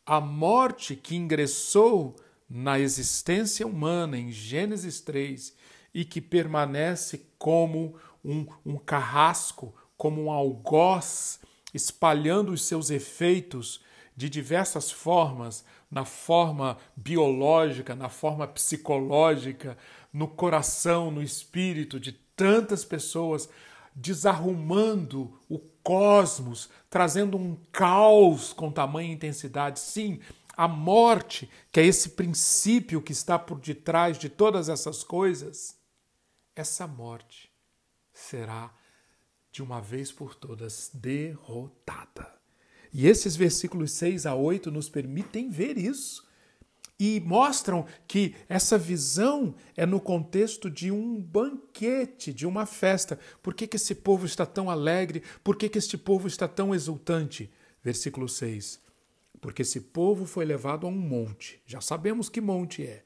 a 0.10 0.20
morte 0.20 0.96
que 0.96 1.16
ingressou 1.16 2.16
na 2.50 2.80
existência 2.80 3.68
humana 3.68 4.18
em 4.18 4.32
Gênesis 4.32 5.00
3 5.02 5.54
e 5.94 6.04
que 6.04 6.20
permanece 6.20 7.28
como 7.38 7.96
um, 8.26 8.48
um 8.66 8.76
carrasco, 8.76 9.72
como 9.96 10.24
um 10.24 10.32
algoz, 10.32 11.40
espalhando 11.76 12.52
os 12.52 12.64
seus 12.64 12.90
efeitos 12.90 13.82
de 14.16 14.28
diversas 14.28 14.90
formas, 14.90 15.64
na 15.92 16.06
forma 16.06 16.76
biológica, 16.96 17.94
na 17.94 18.10
forma 18.10 18.48
psicológica, 18.48 19.78
no 20.12 20.28
coração, 20.28 21.12
no 21.12 21.22
espírito 21.22 22.00
de 22.00 22.14
tantas 22.40 22.86
pessoas, 22.86 23.50
desarrumando 23.94 25.38
o 25.50 25.60
cosmos, 25.84 26.70
trazendo 26.90 27.36
um 27.36 27.58
caos 27.70 28.54
com 28.54 28.72
tamanha 28.72 29.12
intensidade. 29.12 29.78
Sim, 29.82 30.22
a 30.56 30.66
morte, 30.66 31.50
que 31.70 31.82
é 31.82 31.86
esse 31.86 32.12
princípio 32.12 33.02
que 33.02 33.12
está 33.12 33.38
por 33.38 33.60
detrás 33.60 34.18
de 34.18 34.30
todas 34.30 34.70
essas 34.70 35.04
coisas, 35.04 35.78
essa 36.56 36.88
morte 36.88 37.52
será 38.14 38.74
de 39.52 39.62
uma 39.62 39.82
vez 39.82 40.10
por 40.10 40.34
todas 40.34 40.90
derrotada. 40.94 42.34
E 42.94 43.06
esses 43.06 43.36
versículos 43.36 43.92
6 43.92 44.26
a 44.26 44.34
8 44.34 44.72
nos 44.72 44.88
permitem 44.88 45.50
ver 45.50 45.78
isso 45.78 46.26
e 47.00 47.22
mostram 47.22 47.86
que 48.06 48.36
essa 48.50 48.78
visão 48.78 49.56
é 49.78 49.86
no 49.86 50.02
contexto 50.02 50.70
de 50.70 50.92
um 50.92 51.22
banquete, 51.22 52.34
de 52.34 52.46
uma 52.46 52.66
festa. 52.66 53.18
Por 53.42 53.54
que, 53.54 53.66
que 53.66 53.78
esse 53.78 53.96
povo 53.96 54.26
está 54.26 54.46
tão 54.46 54.70
alegre? 54.70 55.24
Por 55.42 55.56
que, 55.56 55.70
que 55.70 55.78
este 55.78 55.98
povo 55.98 56.28
está 56.28 56.48
tão 56.48 56.76
exultante? 56.76 57.50
Versículo 57.82 58.28
6. 58.28 58.82
Porque 59.40 59.62
esse 59.62 59.80
povo 59.80 60.26
foi 60.26 60.44
levado 60.44 60.86
a 60.86 60.90
um 60.90 60.98
monte. 60.98 61.62
Já 61.66 61.80
sabemos 61.80 62.28
que 62.28 62.42
monte 62.42 62.86
é. 62.86 63.06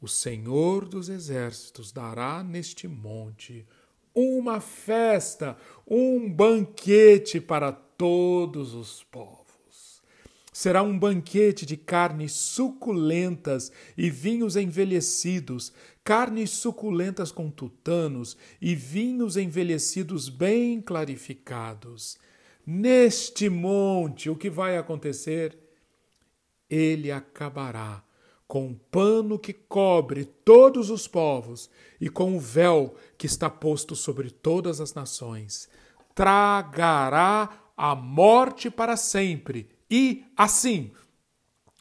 O 0.00 0.06
Senhor 0.06 0.86
dos 0.86 1.08
Exércitos 1.08 1.90
dará 1.90 2.44
neste 2.44 2.86
monte 2.86 3.66
uma 4.14 4.60
festa, 4.60 5.56
um 5.84 6.30
banquete 6.32 7.40
para 7.40 7.72
todos 7.72 8.74
os 8.74 9.02
povos. 9.02 9.43
Será 10.54 10.84
um 10.84 10.96
banquete 10.96 11.66
de 11.66 11.76
carnes 11.76 12.30
suculentas 12.30 13.72
e 13.98 14.08
vinhos 14.08 14.54
envelhecidos, 14.54 15.72
carnes 16.04 16.50
suculentas 16.50 17.32
com 17.32 17.50
tutanos 17.50 18.36
e 18.62 18.72
vinhos 18.72 19.36
envelhecidos 19.36 20.28
bem 20.28 20.80
clarificados. 20.80 22.16
Neste 22.64 23.48
monte, 23.48 24.30
o 24.30 24.36
que 24.36 24.48
vai 24.48 24.78
acontecer? 24.78 25.58
Ele 26.70 27.10
acabará 27.10 28.04
com 28.46 28.68
o 28.68 28.76
pano 28.76 29.40
que 29.40 29.52
cobre 29.52 30.24
todos 30.24 30.88
os 30.88 31.08
povos 31.08 31.68
e 32.00 32.08
com 32.08 32.36
o 32.36 32.40
véu 32.40 32.94
que 33.18 33.26
está 33.26 33.50
posto 33.50 33.96
sobre 33.96 34.30
todas 34.30 34.80
as 34.80 34.94
nações. 34.94 35.68
Tragará 36.14 37.72
a 37.76 37.96
morte 37.96 38.70
para 38.70 38.96
sempre 38.96 39.73
e 39.96 40.24
assim 40.36 40.90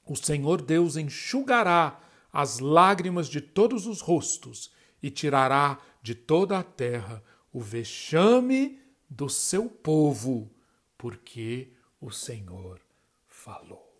o 0.05 0.15
Senhor 0.15 0.61
Deus 0.61 0.97
enxugará 0.97 1.99
as 2.31 2.59
lágrimas 2.59 3.27
de 3.27 3.41
todos 3.41 3.87
os 3.87 4.01
rostos 4.01 4.71
e 5.01 5.09
tirará 5.09 5.79
de 5.99 6.13
toda 6.13 6.59
a 6.59 6.63
terra 6.63 7.23
o 7.51 7.59
vexame 7.59 8.79
do 9.09 9.27
seu 9.27 9.67
povo, 9.67 10.51
porque 10.95 11.73
o 11.99 12.11
Senhor 12.11 12.79
falou. 13.27 13.91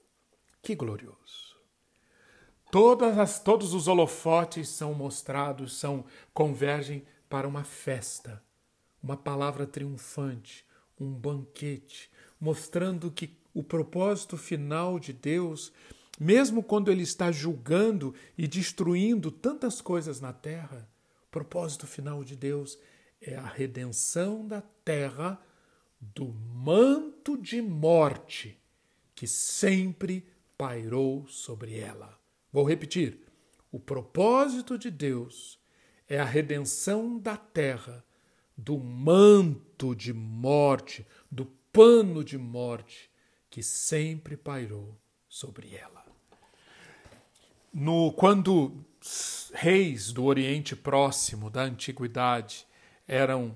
Que 0.62 0.76
glorioso! 0.76 1.58
Todas 2.69 3.17
as, 3.17 3.39
todos 3.39 3.73
os 3.73 3.88
holofotes 3.88 4.69
são 4.69 4.93
mostrados, 4.93 5.76
são 5.76 6.06
convergem 6.32 7.04
para 7.28 7.47
uma 7.47 7.63
festa, 7.63 8.43
uma 9.02 9.17
palavra 9.17 9.65
triunfante, 9.65 10.63
um 10.99 11.12
banquete, 11.12 12.12
mostrando 12.39 13.10
que 13.10 13.41
o 13.54 13.62
propósito 13.62 14.36
final 14.38 15.00
de 15.00 15.13
Deus, 15.13 15.72
mesmo 16.20 16.63
quando 16.63 16.92
Ele 16.92 17.04
está 17.04 17.32
julgando 17.32 18.13
e 18.38 18.48
destruindo 18.48 19.30
tantas 19.30 19.80
coisas 19.80 20.20
na 20.20 20.34
terra, 20.34 20.89
o 21.28 21.32
propósito 21.32 21.86
final 21.86 22.24
de 22.24 22.36
Deus 22.36 22.80
é 23.22 23.36
a 23.36 23.46
redenção 23.46 24.48
da 24.48 24.62
terra 24.84 25.39
do 26.00 26.28
manto 26.28 27.38
de 27.38 27.62
morte 27.62 28.60
que 29.16 29.28
sempre 29.28 30.26
pairou 30.58 31.26
sobre 31.28 31.78
ela. 31.78 32.20
Vou 32.52 32.68
repetir: 32.68 33.20
o 33.72 33.80
propósito 33.80 34.78
de 34.78 34.92
Deus 34.92 35.60
é 36.08 36.20
a 36.20 36.26
redenção 36.26 37.18
da 37.18 37.38
terra 37.38 38.04
do 38.58 38.78
manto 38.78 39.96
de 39.96 40.13
morte, 40.13 41.06
do 41.32 41.46
pano 41.72 42.24
de 42.24 42.38
morte 42.38 43.12
que 43.54 43.62
sempre 43.62 44.36
pairou 44.36 45.00
sobre 45.30 45.76
ela. 45.76 46.04
No, 47.72 48.12
quando 48.13 48.84
reis 49.54 50.12
do 50.12 50.24
Oriente 50.24 50.76
Próximo, 50.76 51.52
da 51.52 51.62
Antiguidade, 51.62 52.66
eram 53.08 53.56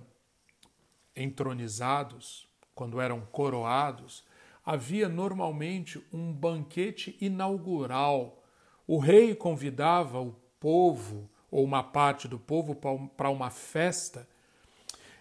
entronizados, 1.16 2.48
quando 2.76 3.02
eram 3.02 3.22
coroados, 3.32 4.24
havia 4.64 5.10
normalmente 5.10 6.00
um 6.14 6.32
banquete 6.32 7.18
inaugural. 7.20 8.44
O 8.86 9.00
rei 9.00 9.34
convidava 9.34 10.22
o 10.22 10.34
povo, 10.60 11.28
ou 11.50 11.64
uma 11.64 11.82
parte 11.82 12.28
do 12.28 12.38
povo, 12.38 12.76
para 13.18 13.32
uma 13.32 13.50
festa, 13.50 14.30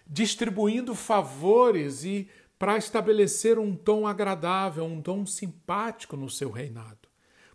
distribuindo 0.05 0.93
favores 0.93 2.03
e 2.03 2.29
para 2.57 2.77
estabelecer 2.77 3.59
um 3.59 3.75
tom 3.75 4.07
agradável, 4.07 4.85
um 4.85 5.01
tom 5.01 5.25
simpático 5.25 6.17
no 6.17 6.29
seu 6.29 6.49
reinado. 6.49 7.07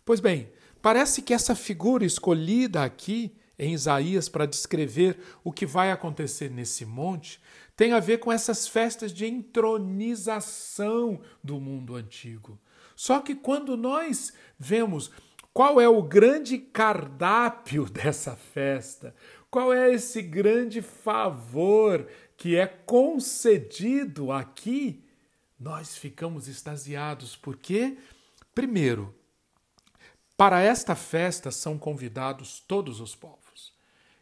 Pois 0.05 0.19
bem, 0.19 0.51
parece 0.81 1.21
que 1.21 1.33
essa 1.33 1.55
figura 1.55 2.05
escolhida 2.05 2.83
aqui 2.83 3.35
em 3.57 3.73
Isaías 3.73 4.27
para 4.27 4.45
descrever 4.45 5.17
o 5.43 5.51
que 5.51 5.65
vai 5.65 5.91
acontecer 5.91 6.49
nesse 6.49 6.85
monte 6.85 7.41
tem 7.75 7.93
a 7.93 7.99
ver 7.99 8.19
com 8.19 8.31
essas 8.31 8.67
festas 8.67 9.11
de 9.11 9.25
entronização 9.25 11.21
do 11.43 11.59
mundo 11.59 11.95
antigo. 11.95 12.59
Só 12.95 13.19
que 13.19 13.35
quando 13.35 13.75
nós 13.75 14.33
vemos 14.57 15.11
qual 15.53 15.79
é 15.79 15.87
o 15.87 16.01
grande 16.01 16.57
cardápio 16.57 17.85
dessa 17.89 18.35
festa, 18.35 19.15
qual 19.49 19.71
é 19.71 19.91
esse 19.93 20.21
grande 20.21 20.81
favor 20.81 22.07
que 22.37 22.55
é 22.55 22.67
concedido 22.67 24.31
aqui, 24.31 25.03
nós 25.59 25.95
ficamos 25.95 26.47
extasiados. 26.47 27.35
Porque, 27.35 27.97
primeiro, 28.53 29.13
para 30.35 30.61
esta 30.61 30.95
festa 30.95 31.51
são 31.51 31.77
convidados 31.77 32.59
todos 32.59 32.99
os 32.99 33.15
povos. 33.15 33.73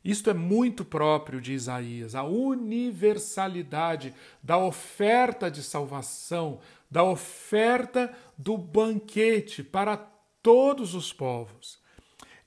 Isto 0.04 0.32
é 0.32 0.34
muito 0.34 0.84
próprio 0.84 1.40
de 1.40 1.54
Isaías, 1.54 2.16
a 2.16 2.24
universalidade 2.24 4.14
da 4.42 4.58
oferta 4.58 5.50
de 5.50 5.62
salvação, 5.62 6.60
da 6.90 7.04
oferta 7.04 8.12
do 8.36 8.58
banquete 8.58 9.64
para 9.64 9.98
todos 10.42 10.96
os 10.96 11.14
povos. 11.14 11.81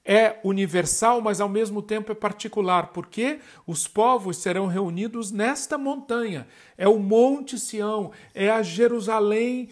É 0.04 0.38
universal, 0.44 1.20
mas 1.22 1.40
ao 1.40 1.48
mesmo 1.48 1.80
tempo 1.80 2.12
é 2.12 2.14
particular, 2.14 2.88
porque 2.88 3.40
os 3.66 3.88
povos 3.88 4.36
serão 4.36 4.66
reunidos 4.66 5.30
nesta 5.30 5.78
montanha. 5.78 6.46
É 6.76 6.86
o 6.86 6.98
Monte 6.98 7.58
Sião, 7.58 8.12
é 8.34 8.50
a 8.50 8.62
Jerusalém 8.62 9.70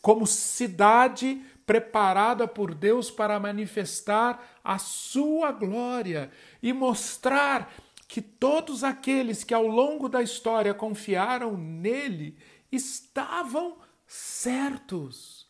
como 0.00 0.26
cidade 0.26 1.40
preparada 1.64 2.48
por 2.48 2.74
Deus 2.74 3.10
para 3.10 3.38
manifestar 3.38 4.58
a 4.64 4.78
sua 4.78 5.52
glória 5.52 6.30
e 6.60 6.72
mostrar 6.72 7.72
que 8.08 8.20
todos 8.20 8.84
aqueles 8.84 9.44
que 9.44 9.54
ao 9.54 9.66
longo 9.66 10.08
da 10.08 10.22
história 10.22 10.74
confiaram 10.74 11.56
nele 11.56 12.36
estavam 12.70 13.76
certos. 14.06 15.46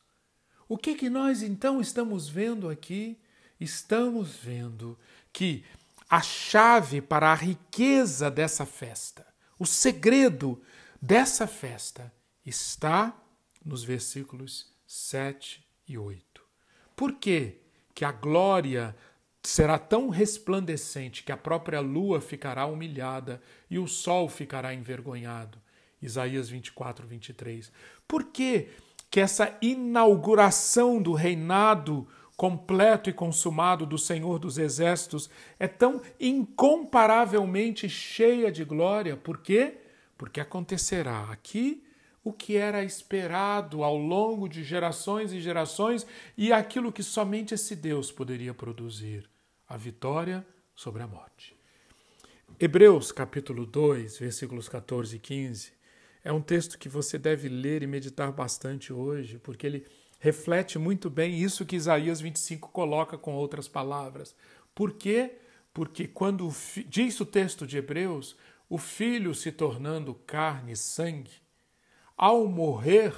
O 0.69 0.79
que 0.79 0.95
que 0.95 1.11
nós 1.11 1.43
então 1.43 1.81
estamos 1.81 2.29
vendo 2.29 2.69
aqui? 2.69 3.19
Estamos 3.63 4.35
vendo 4.35 4.99
que 5.33 5.65
a 6.11 6.21
chave 6.21 7.01
para 7.01 7.31
a 7.31 7.35
riqueza 7.35 8.29
dessa 8.29 8.67
festa, 8.67 9.25
o 9.57 9.65
segredo 9.65 10.61
dessa 11.01 11.47
festa 11.47 12.13
está 12.45 13.17
nos 13.65 13.85
versículos 13.85 14.75
7 14.85 15.65
e 15.87 15.97
8. 15.97 16.43
Por 16.97 17.15
que 17.15 17.61
que 17.95 18.05
a 18.05 18.11
glória 18.11 18.97
será 19.45 19.79
tão 19.79 20.09
resplandecente 20.09 21.23
que 21.23 21.31
a 21.31 21.37
própria 21.37 21.79
lua 21.79 22.21
ficará 22.21 22.67
humilhada 22.67 23.41
e 23.71 23.79
o 23.79 23.87
sol 23.87 24.29
ficará 24.29 24.75
envergonhado? 24.75 25.57
Isaías 26.01 26.49
24, 26.49 27.07
23. 27.07 27.71
Por 28.09 28.25
que 28.25 28.71
que 29.09 29.21
essa 29.21 29.57
inauguração 29.63 31.01
do 31.01 31.13
reinado 31.13 32.09
completo 32.37 33.11
e 33.11 33.13
consumado 33.13 33.85
do 33.87 33.99
Senhor 33.99 34.39
dos 34.39 34.59
Exércitos 34.59 35.31
é 35.59 35.69
tão 35.69 36.01
incomparavelmente 36.19 37.89
cheia 37.89 38.51
de 38.51 38.65
glória? 38.65 39.17
Por 39.17 39.39
quê? 39.39 39.79
Porque 40.17 40.41
acontecerá 40.41 41.29
aqui 41.31 41.85
o 42.25 42.33
que 42.33 42.57
era 42.57 42.85
esperado 42.85 43.83
ao 43.83 43.97
longo 43.97 44.49
de 44.49 44.63
gerações 44.63 45.33
e 45.33 45.41
gerações 45.41 46.07
e 46.37 46.53
aquilo 46.53 46.93
que 46.93 47.03
somente 47.03 47.55
esse 47.55 47.75
Deus 47.75 48.13
poderia 48.13 48.55
produzir 48.55 49.29
a 49.69 49.77
vitória 49.77 50.47
sobre 50.75 51.03
a 51.03 51.07
morte. 51.07 51.55
Hebreus 52.61 53.11
capítulo 53.11 53.67
2, 53.67 54.19
versículos 54.19 54.69
14 54.69 55.17
e 55.17 55.19
15 55.19 55.83
é 56.25 56.33
um 56.33 56.41
texto 56.41 56.79
que 56.79 56.89
você 56.89 57.19
deve 57.19 57.49
ler 57.49 57.83
e 57.83 57.87
meditar 57.87 58.31
bastante 58.31 58.93
hoje, 58.93 59.39
porque 59.39 59.67
ele 59.67 59.87
reflete 60.23 60.79
muito 60.79 61.11
bem 61.11 61.37
isso 61.37 61.67
que 61.67 61.75
Isaías 61.75 62.21
25 62.21 62.69
coloca 62.69 63.19
com 63.19 63.35
outras 63.35 63.67
palavras. 63.67 64.37
Por 64.73 64.93
quê? 64.93 65.33
Porque 65.75 66.07
quando 66.07 66.49
diz 66.87 67.19
o 67.19 67.27
texto 67.27 67.67
de 67.67 67.79
Hebreus, 67.79 68.37
o 68.71 68.79
filho 68.79 69.35
se 69.35 69.51
tornando 69.51 70.15
carne 70.15 70.73
e 70.73 70.77
sangue, 70.77 71.33
ao 72.17 72.47
morrer, 72.47 73.13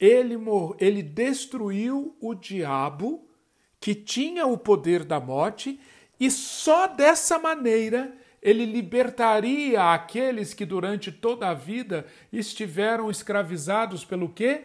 ele, 0.00 0.36
mor 0.36 0.76
ele 0.80 1.04
destruiu 1.04 2.16
o 2.20 2.34
diabo 2.34 3.30
que 3.78 3.94
tinha 3.94 4.44
o 4.44 4.58
poder 4.58 5.04
da 5.04 5.20
morte 5.20 5.78
e 6.18 6.32
só 6.32 6.88
dessa 6.88 7.38
maneira 7.38 8.12
ele 8.42 8.66
libertaria 8.66 9.94
aqueles 9.94 10.52
que 10.52 10.66
durante 10.66 11.12
toda 11.12 11.48
a 11.48 11.54
vida 11.54 12.04
estiveram 12.32 13.08
escravizados 13.08 14.04
pelo 14.04 14.28
quê? 14.28 14.64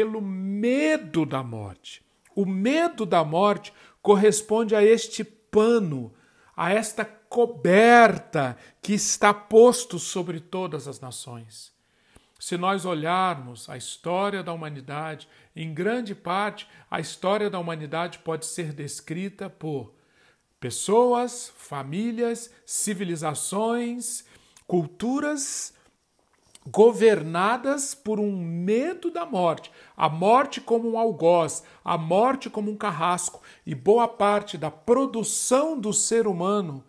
Pelo 0.00 0.22
medo 0.22 1.26
da 1.26 1.42
morte. 1.42 2.02
O 2.34 2.46
medo 2.46 3.04
da 3.04 3.22
morte 3.22 3.70
corresponde 4.00 4.74
a 4.74 4.82
este 4.82 5.22
pano, 5.22 6.10
a 6.56 6.72
esta 6.72 7.04
coberta 7.04 8.56
que 8.80 8.94
está 8.94 9.34
posto 9.34 9.98
sobre 9.98 10.40
todas 10.40 10.88
as 10.88 11.00
nações. 11.00 11.70
Se 12.38 12.56
nós 12.56 12.86
olharmos 12.86 13.68
a 13.68 13.76
história 13.76 14.42
da 14.42 14.54
humanidade, 14.54 15.28
em 15.54 15.74
grande 15.74 16.14
parte, 16.14 16.66
a 16.90 16.98
história 16.98 17.50
da 17.50 17.58
humanidade 17.58 18.20
pode 18.20 18.46
ser 18.46 18.72
descrita 18.72 19.50
por 19.50 19.92
pessoas, 20.58 21.52
famílias, 21.58 22.50
civilizações, 22.64 24.24
culturas 24.66 25.74
governadas 26.66 27.94
por 27.94 28.20
um 28.20 28.36
medo 28.36 29.10
da 29.10 29.24
morte, 29.24 29.70
a 29.96 30.08
morte 30.08 30.60
como 30.60 30.90
um 30.90 30.98
algoz, 30.98 31.62
a 31.84 31.96
morte 31.96 32.50
como 32.50 32.70
um 32.70 32.76
carrasco, 32.76 33.42
e 33.64 33.74
boa 33.74 34.06
parte 34.06 34.58
da 34.58 34.70
produção 34.70 35.78
do 35.78 35.92
ser 35.92 36.26
humano, 36.26 36.84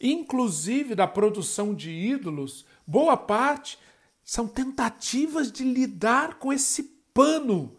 inclusive 0.00 0.94
da 0.94 1.06
produção 1.06 1.74
de 1.74 1.90
ídolos, 1.90 2.64
boa 2.86 3.16
parte 3.16 3.78
são 4.24 4.46
tentativas 4.46 5.50
de 5.50 5.64
lidar 5.64 6.34
com 6.38 6.52
esse 6.52 6.82
pano, 7.12 7.76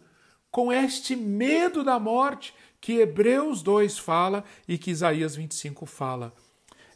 com 0.50 0.72
este 0.72 1.16
medo 1.16 1.82
da 1.82 1.98
morte 1.98 2.54
que 2.80 2.98
Hebreus 2.98 3.62
2 3.62 3.98
fala 3.98 4.44
e 4.66 4.76
que 4.76 4.90
Isaías 4.90 5.36
25 5.36 5.86
fala. 5.86 6.34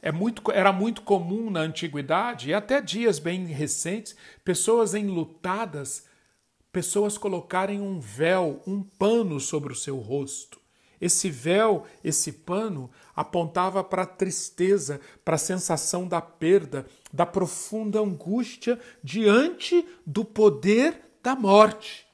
É 0.06 0.12
muito, 0.12 0.52
era 0.52 0.72
muito 0.72 1.02
comum 1.02 1.50
na 1.50 1.58
antiguidade 1.58 2.48
e 2.48 2.54
até 2.54 2.80
dias 2.80 3.18
bem 3.18 3.44
recentes, 3.46 4.14
pessoas 4.44 4.94
enlutadas, 4.94 6.06
pessoas 6.70 7.18
colocarem 7.18 7.80
um 7.80 7.98
véu, 7.98 8.62
um 8.68 8.84
pano 8.84 9.40
sobre 9.40 9.72
o 9.72 9.74
seu 9.74 9.98
rosto. 9.98 10.60
Esse 11.00 11.28
véu, 11.28 11.84
esse 12.04 12.30
pano, 12.30 12.88
apontava 13.16 13.82
para 13.82 14.02
a 14.02 14.06
tristeza, 14.06 15.00
para 15.24 15.34
a 15.34 15.38
sensação 15.38 16.06
da 16.06 16.20
perda, 16.20 16.86
da 17.12 17.26
profunda 17.26 17.98
angústia 17.98 18.78
diante 19.02 19.84
do 20.06 20.24
poder 20.24 21.18
da 21.20 21.34
morte. 21.34 22.06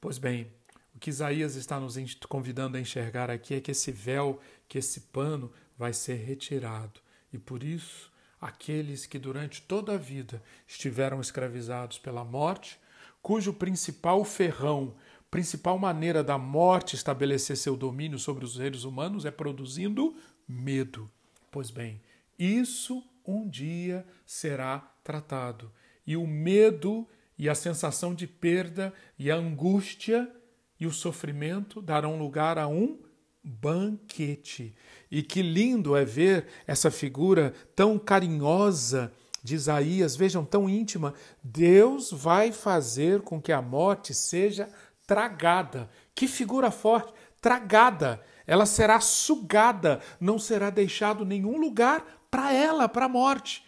Pois 0.00 0.16
bem, 0.16 0.52
o 0.94 1.00
que 1.00 1.10
Isaías 1.10 1.56
está 1.56 1.80
nos 1.80 1.96
convidando 2.28 2.76
a 2.76 2.80
enxergar 2.80 3.32
aqui 3.32 3.56
é 3.56 3.60
que 3.60 3.72
esse 3.72 3.90
véu, 3.90 4.38
que 4.68 4.78
esse 4.78 5.00
pano 5.00 5.52
vai 5.76 5.92
ser 5.92 6.24
retirado. 6.24 7.04
E 7.32 7.38
por 7.38 7.62
isso, 7.62 8.10
aqueles 8.40 9.06
que 9.06 9.18
durante 9.18 9.62
toda 9.62 9.94
a 9.94 9.98
vida 9.98 10.42
estiveram 10.66 11.20
escravizados 11.20 11.98
pela 11.98 12.24
morte, 12.24 12.78
cujo 13.20 13.52
principal 13.52 14.24
ferrão 14.24 14.94
principal 15.30 15.78
maneira 15.78 16.22
da 16.24 16.38
morte 16.38 16.96
estabelecer 16.96 17.56
seu 17.56 17.76
domínio 17.76 18.18
sobre 18.18 18.44
os 18.44 18.54
seres 18.54 18.84
humanos 18.84 19.24
é 19.24 19.30
produzindo 19.30 20.16
medo. 20.48 21.10
Pois 21.50 21.70
bem, 21.70 22.00
isso 22.38 23.04
um 23.22 23.48
dia 23.48 24.06
será 24.24 24.78
tratado. 25.02 25.70
E 26.06 26.16
o 26.16 26.26
medo 26.26 27.06
e 27.38 27.48
a 27.48 27.54
sensação 27.54 28.14
de 28.14 28.26
perda 28.26 28.94
e 29.18 29.30
a 29.30 29.36
angústia 29.36 30.30
e 30.78 30.86
o 30.86 30.92
sofrimento 30.92 31.82
darão 31.82 32.18
lugar 32.18 32.58
a 32.58 32.66
um 32.66 32.98
banquete. 33.46 34.74
E 35.08 35.22
que 35.22 35.40
lindo 35.40 35.96
é 35.96 36.04
ver 36.04 36.46
essa 36.66 36.90
figura 36.90 37.54
tão 37.76 37.98
carinhosa 37.98 39.12
de 39.42 39.54
Isaías, 39.54 40.16
vejam, 40.16 40.44
tão 40.44 40.68
íntima. 40.68 41.14
Deus 41.42 42.10
vai 42.10 42.50
fazer 42.50 43.22
com 43.22 43.40
que 43.40 43.52
a 43.52 43.62
morte 43.62 44.12
seja 44.12 44.68
tragada. 45.06 45.88
Que 46.14 46.26
figura 46.26 46.70
forte! 46.72 47.12
Tragada. 47.40 48.20
Ela 48.44 48.66
será 48.66 49.00
sugada, 49.00 50.00
não 50.20 50.38
será 50.38 50.68
deixado 50.70 51.24
nenhum 51.24 51.60
lugar 51.60 52.26
para 52.30 52.52
ela, 52.52 52.88
para 52.88 53.06
a 53.06 53.08
morte. 53.08 53.64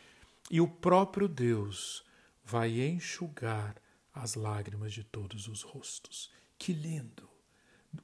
E 0.50 0.60
o 0.60 0.66
próprio 0.66 1.28
Deus 1.28 2.04
vai 2.44 2.80
enxugar 2.80 3.76
as 4.12 4.34
lágrimas 4.34 4.92
de 4.92 5.04
todos 5.04 5.46
os 5.46 5.62
rostos. 5.62 6.30
Que 6.58 6.72
lindo! 6.72 7.27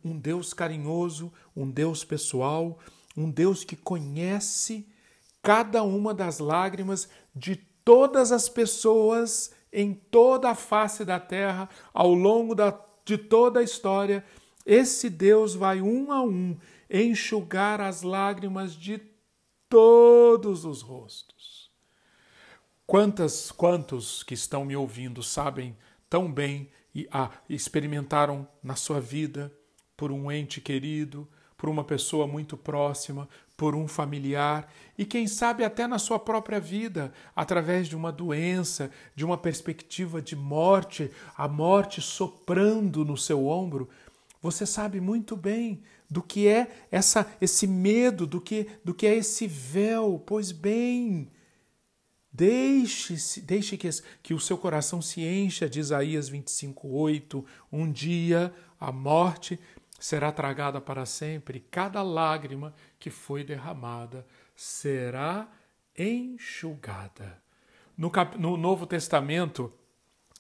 Um 0.03 0.19
Deus 0.19 0.55
carinhoso, 0.55 1.33
um 1.55 1.71
Deus 1.71 2.05
pessoal, 2.05 2.79
um 3.17 3.31
Deus 3.31 3.65
que 3.65 3.77
conhece 3.77 4.89
cada 5.43 5.83
uma 5.83 6.15
das 6.15 6.39
lágrimas 6.39 7.09
de 7.35 7.57
todas 7.85 8.33
as 8.33 8.49
pessoas 8.49 9.53
em 9.73 9.93
toda 9.93 10.51
a 10.51 10.55
face 10.55 11.05
da 11.05 11.21
terra 11.21 11.69
ao 11.93 12.15
longo 12.15 12.55
da 12.55 12.73
de 13.05 13.19
toda 13.19 13.61
a 13.61 13.63
história, 13.63 14.25
esse 14.65 15.11
Deus 15.11 15.55
vai 15.55 15.81
um 15.81 16.11
a 16.11 16.23
um 16.23 16.57
enxugar 16.89 17.81
as 17.81 18.03
lágrimas 18.03 18.75
de 18.75 19.01
todos 19.69 20.65
os 20.65 20.81
rostos. 20.81 21.71
Quantas, 22.87 23.51
quantos 23.51 24.23
que 24.23 24.35
estão 24.35 24.65
me 24.65 24.77
ouvindo 24.77 25.23
sabem 25.23 25.77
tão 26.09 26.33
bem 26.33 26.71
e 26.95 27.09
ah, 27.11 27.31
experimentaram 27.49 28.47
na 28.63 28.77
sua 28.77 29.01
vida 29.01 29.53
por 29.97 30.11
um 30.11 30.31
ente 30.31 30.61
querido, 30.61 31.29
por 31.57 31.69
uma 31.69 31.85
pessoa 31.85 32.27
muito 32.27 32.57
próxima, 32.57 33.29
por 33.57 33.75
um 33.75 33.87
familiar 33.87 34.71
e 34.99 35.05
quem 35.05 35.27
sabe 35.27 35.65
até 35.65 35.87
na 35.87 35.99
sua 35.99 36.19
própria 36.19 36.61
vida, 36.61 37.13
através 37.35 37.89
de 37.89 37.97
uma 37.97 38.13
doença, 38.13 38.91
de 39.15 39.25
uma 39.25 39.39
perspectiva 39.39 40.21
de 40.21 40.37
morte, 40.37 41.11
a 41.37 41.49
morte 41.49 42.01
soprando 42.01 43.05
no 43.05 43.17
seu 43.17 43.47
ombro, 43.47 43.89
você 44.43 44.67
sabe 44.67 45.01
muito 45.01 45.37
bem 45.37 45.83
do 46.11 46.23
que 46.23 46.47
é 46.47 46.87
essa 46.91 47.27
esse 47.41 47.67
medo, 47.67 48.27
do 48.27 48.41
que 48.41 48.67
do 48.85 48.93
que 48.93 49.07
é 49.07 49.17
esse 49.17 49.47
véu. 49.47 50.23
Pois 50.27 50.53
bem, 50.53 51.31
Deixe, 52.37 53.41
deixe 53.43 53.77
que, 53.77 53.89
que 54.21 54.35
o 54.35 54.41
seu 54.41 54.59
coração 54.59 55.01
se 55.01 55.21
encha 55.21 55.69
de 55.69 55.79
Isaías 55.79 56.29
25:8. 56.29 57.45
Um 57.71 57.89
dia 57.89 58.53
a 58.81 58.91
morte 58.91 59.57
será 59.99 60.33
tragada 60.33 60.81
para 60.81 61.07
sempre, 61.07 61.61
cada 61.71 62.03
lágrima 62.03 62.75
que 62.99 63.11
foi 63.11 63.45
derramada 63.45 64.27
será 64.55 65.49
enxugada. 65.97 67.43
No, 67.97 68.11
cap, 68.11 68.39
no 68.39 68.57
Novo 68.57 68.87
Testamento, 68.87 69.73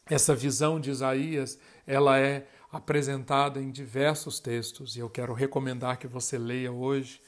essa 0.06 0.34
visão 0.34 0.80
de 0.80 0.90
Isaías, 0.90 1.58
ela 1.86 2.18
é 2.18 2.46
apresentada 2.70 3.60
em 3.60 3.70
diversos 3.70 4.40
textos 4.40 4.96
e 4.96 4.98
eu 4.98 5.08
quero 5.08 5.32
recomendar 5.32 5.96
que 5.96 6.08
você 6.08 6.36
leia 6.36 6.72
hoje 6.72 7.22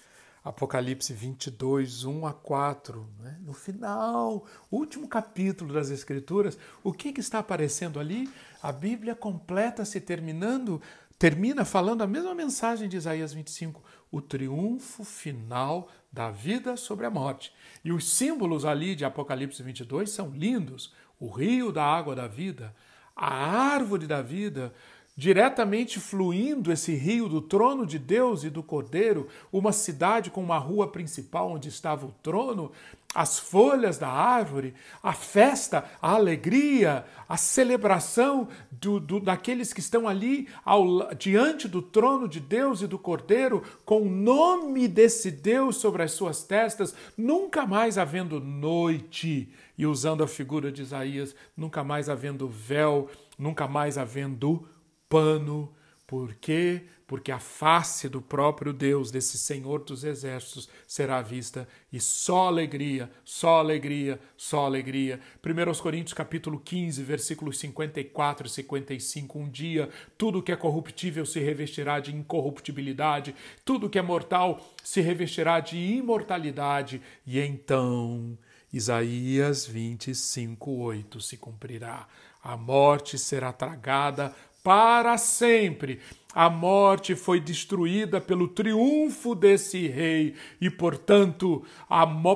Apocalipse 0.47 1.13
22, 1.13 2.05
1 2.05 2.25
a 2.25 2.33
4, 2.33 3.05
né? 3.19 3.37
no 3.41 3.53
final, 3.53 4.47
último 4.71 5.09
capítulo 5.09 5.75
das 5.75 5.91
Escrituras, 5.91 6.57
o 6.85 6.93
que, 6.93 7.13
que 7.13 7.19
está 7.19 7.41
aparecendo 7.41 7.99
ali? 7.99 8.31
A 8.63 8.71
Bíblia 8.71 9.17
completa-se 9.17 10.01
terminando, 10.01 10.81
termina 11.19 11.65
falando 11.65 12.03
a 12.03 12.07
mesma 12.07 12.35
mensagem 12.35 12.89
de 12.89 12.97
Isaías 12.97 13.33
25, 13.33 13.83
o 14.11 14.21
triunfo 14.21 15.05
final 15.05 15.89
da 16.13 16.31
vida 16.31 16.77
sobre 16.77 17.07
a 17.07 17.11
morte. 17.11 17.53
E 17.85 17.93
os 17.93 18.11
símbolos 18.11 18.65
ali 18.65 18.95
de 18.95 19.05
Apocalipse 19.05 19.63
22 19.63 20.11
são 20.11 20.31
lindos: 20.31 20.93
o 21.19 21.29
rio 21.29 21.73
da 21.73 21.85
água 21.85 22.15
da 22.15 22.27
vida, 22.27 22.75
a 23.15 23.35
árvore 23.35 24.07
da 24.07 24.21
vida, 24.21 24.75
diretamente 25.17 25.99
fluindo 25.99 26.71
esse 26.71 26.95
rio 26.95 27.27
do 27.27 27.41
trono 27.41 27.87
de 27.87 27.99
Deus 27.99 28.45
e 28.45 28.51
do 28.51 28.63
Cordeiro, 28.63 29.29
uma 29.51 29.73
cidade 29.73 30.31
com 30.31 30.43
uma 30.43 30.59
rua 30.59 30.89
principal 30.89 31.51
onde 31.51 31.71
estava 31.71 32.05
o 32.05 32.15
trono, 32.23 32.71
as 33.15 33.39
folhas 33.39 33.97
da 33.97 34.09
árvore, 34.09 34.75
a 35.03 35.15
festa, 35.15 35.91
a 36.03 36.11
alegria, 36.13 37.07
a 37.27 37.39
celebração 37.39 38.47
do, 38.71 39.01
do, 39.01 39.19
daqueles 39.19 39.73
que 39.73 39.81
estão 39.81 40.07
ali 40.07 40.49
ao, 40.63 41.15
diante 41.15 41.67
do 41.67 41.81
trono 41.81 42.29
de 42.29 42.39
Deus 42.39 42.83
e 42.83 42.87
do 42.87 42.99
Cordeiro, 42.99 43.63
com 43.87 44.03
o 44.03 44.11
nome 44.11 44.87
desse 44.87 45.31
Deus 45.31 45.77
sobre 45.77 46.03
as 46.03 46.13
suas 46.13 46.43
testas, 46.43 46.95
nunca 47.17 47.65
mais 47.65 47.97
havendo 47.97 48.39
noite, 48.39 49.49
e 49.79 49.87
usando 49.87 50.23
a 50.23 50.29
figura 50.29 50.71
de 50.73 50.83
Isaías, 50.83 51.35
nunca 51.57 51.85
mais 51.85 52.09
havendo 52.09 52.49
véu, 52.49 53.11
nunca 53.39 53.67
mais 53.67 53.99
havendo 53.99 54.67
pano. 55.09 55.73
Por 56.07 56.35
quê? 56.35 56.83
Porque 57.07 57.31
a 57.31 57.39
face 57.39 58.09
do 58.09 58.21
próprio 58.21 58.73
Deus, 58.73 59.11
desse 59.11 59.39
Senhor 59.39 59.85
dos 59.85 60.03
Exércitos, 60.03 60.69
será 60.87 61.23
vista 61.23 61.69
e 61.93 62.01
só 62.01 62.49
alegria, 62.49 63.11
só 63.25 63.59
alegria, 63.59 64.19
só 64.37 64.67
alegria. 64.67 65.21
1 65.45 65.83
Coríntios 65.83 66.15
capítulo 66.15 66.59
15, 66.59 67.03
versículos 67.03 67.59
54 67.59 68.47
e 68.47 68.51
55. 68.51 69.39
Um 69.39 69.49
dia 69.49 69.89
tudo 70.19 70.43
que 70.43 70.51
é 70.51 70.57
corruptível 70.57 71.25
se 71.25 71.41
revestirá 71.41 72.01
de 72.01 72.15
incorruptibilidade, 72.15 73.35
tudo 73.65 73.91
que 73.91 73.99
é 73.99 74.03
mortal 74.03 74.65
se 74.83 75.01
revestirá 75.01 75.61
de 75.61 75.77
imortalidade, 75.77 77.01
e 77.25 77.39
então 77.39 78.37
Isaías 78.73 79.65
25, 79.67 80.71
8 80.71 81.21
se 81.21 81.37
cumprirá. 81.37 82.09
A 82.43 82.57
morte 82.57 83.19
será 83.19 83.53
tragada 83.53 84.35
para 84.67 85.17
sempre. 85.17 86.01
A 86.35 86.51
morte 86.51 87.15
foi 87.15 87.39
destruída 87.39 88.21
pelo 88.21 88.49
triunfo 88.49 89.33
desse 89.33 89.87
rei 89.87 90.35
e, 90.61 90.69
portanto, 90.69 91.65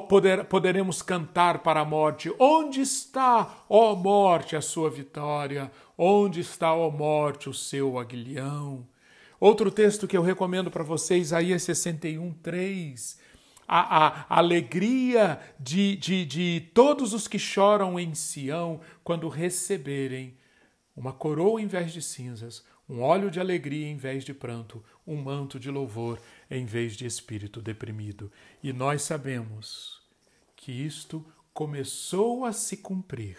poder, 0.08 0.44
poderemos 0.44 1.02
cantar 1.02 1.58
para 1.58 1.80
a 1.80 1.84
morte: 1.84 2.32
Onde 2.38 2.82
está, 2.82 3.64
ó 3.68 3.96
morte, 3.96 4.54
a 4.54 4.60
sua 4.60 4.88
vitória? 4.88 5.72
Onde 5.98 6.38
está, 6.38 6.72
ó 6.72 6.88
morte, 6.88 7.48
o 7.48 7.52
seu 7.52 7.98
aguilhão? 7.98 8.86
Outro 9.40 9.68
texto 9.68 10.06
que 10.06 10.16
eu 10.16 10.22
recomendo 10.22 10.70
para 10.70 10.84
vocês, 10.84 11.26
Isaías 11.26 11.64
61, 11.64 12.32
3. 12.34 13.18
A, 13.66 14.06
a, 14.06 14.38
alegria 14.38 15.40
de, 15.58 15.96
de, 15.96 16.24
de 16.24 16.70
todos 16.72 17.12
os 17.12 17.26
que 17.26 17.40
choram 17.40 17.98
em 17.98 18.14
Sião 18.14 18.80
quando 19.02 19.28
receberem 19.28 20.38
uma 21.00 21.14
coroa 21.14 21.62
em 21.62 21.66
vez 21.66 21.94
de 21.94 22.02
cinzas, 22.02 22.62
um 22.86 23.00
óleo 23.00 23.30
de 23.30 23.40
alegria 23.40 23.86
em 23.86 23.96
vez 23.96 24.22
de 24.22 24.34
pranto, 24.34 24.84
um 25.06 25.16
manto 25.16 25.58
de 25.58 25.70
louvor 25.70 26.20
em 26.50 26.66
vez 26.66 26.94
de 26.94 27.06
espírito 27.06 27.62
deprimido. 27.62 28.30
E 28.62 28.70
nós 28.70 29.00
sabemos 29.00 30.02
que 30.54 30.70
isto 30.70 31.24
começou 31.54 32.44
a 32.44 32.52
se 32.52 32.76
cumprir 32.76 33.38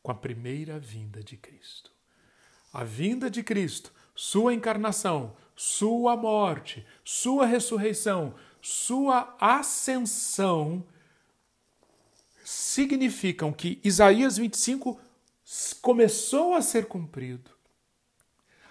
com 0.00 0.12
a 0.12 0.14
primeira 0.14 0.78
vinda 0.78 1.24
de 1.24 1.36
Cristo. 1.36 1.90
A 2.72 2.84
vinda 2.84 3.28
de 3.28 3.42
Cristo, 3.42 3.92
sua 4.14 4.54
encarnação, 4.54 5.36
sua 5.56 6.16
morte, 6.16 6.86
sua 7.04 7.46
ressurreição, 7.46 8.32
sua 8.62 9.36
ascensão 9.40 10.86
significam 12.44 13.52
que 13.52 13.80
Isaías 13.82 14.36
25 14.36 15.09
começou 15.80 16.54
a 16.54 16.62
ser 16.62 16.86
cumprido. 16.86 17.50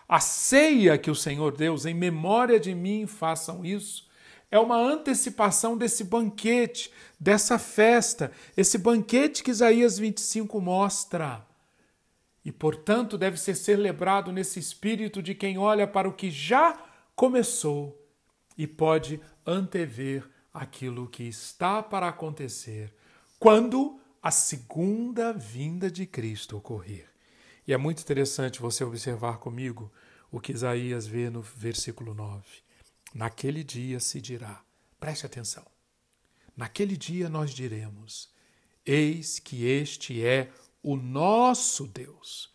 A 0.07 0.19
ceia 0.19 0.97
que 0.97 1.11
o 1.11 1.15
Senhor 1.15 1.55
Deus, 1.55 1.85
em 1.85 1.93
memória 1.93 2.59
de 2.59 2.73
mim, 2.73 3.05
façam 3.05 3.63
isso, 3.63 4.09
é 4.49 4.57
uma 4.57 4.77
antecipação 4.77 5.77
desse 5.77 6.03
banquete, 6.03 6.91
dessa 7.19 7.59
festa, 7.59 8.31
esse 8.57 8.77
banquete 8.77 9.43
que 9.43 9.51
Isaías 9.51 9.99
25 9.99 10.59
mostra. 10.59 11.45
E, 12.43 12.51
portanto, 12.51 13.17
deve 13.17 13.37
ser 13.37 13.53
celebrado 13.53 14.31
nesse 14.31 14.59
espírito 14.59 15.21
de 15.21 15.35
quem 15.35 15.57
olha 15.57 15.85
para 15.85 16.09
o 16.09 16.13
que 16.13 16.31
já 16.31 16.81
começou 17.15 17.95
e 18.57 18.65
pode 18.65 19.21
antever 19.45 20.27
aquilo 20.53 21.07
que 21.07 21.23
está 21.23 21.83
para 21.83 22.07
acontecer, 22.07 22.93
quando 23.37 23.98
a 24.21 24.32
segunda 24.32 25.32
vinda 25.32 25.89
de 25.89 26.05
Cristo 26.05 26.58
ocorrer. 26.58 27.08
E 27.65 27.73
é 27.73 27.77
muito 27.77 28.01
interessante 28.01 28.60
você 28.60 28.84
observar 28.84 29.38
comigo 29.38 29.91
o 30.32 30.39
que 30.39 30.51
Isaías 30.51 31.08
vê 31.08 31.29
no 31.29 31.41
versículo 31.41 32.13
9. 32.13 32.43
Naquele 33.13 33.63
dia 33.63 33.99
se 33.99 34.21
dirá, 34.21 34.62
preste 34.99 35.25
atenção, 35.25 35.65
naquele 36.55 36.97
dia 36.97 37.29
nós 37.29 37.51
diremos: 37.51 38.29
Eis 38.86 39.39
que 39.39 39.65
este 39.65 40.23
é 40.23 40.51
o 40.84 40.95
nosso 40.95 41.88
Deus, 41.88 42.53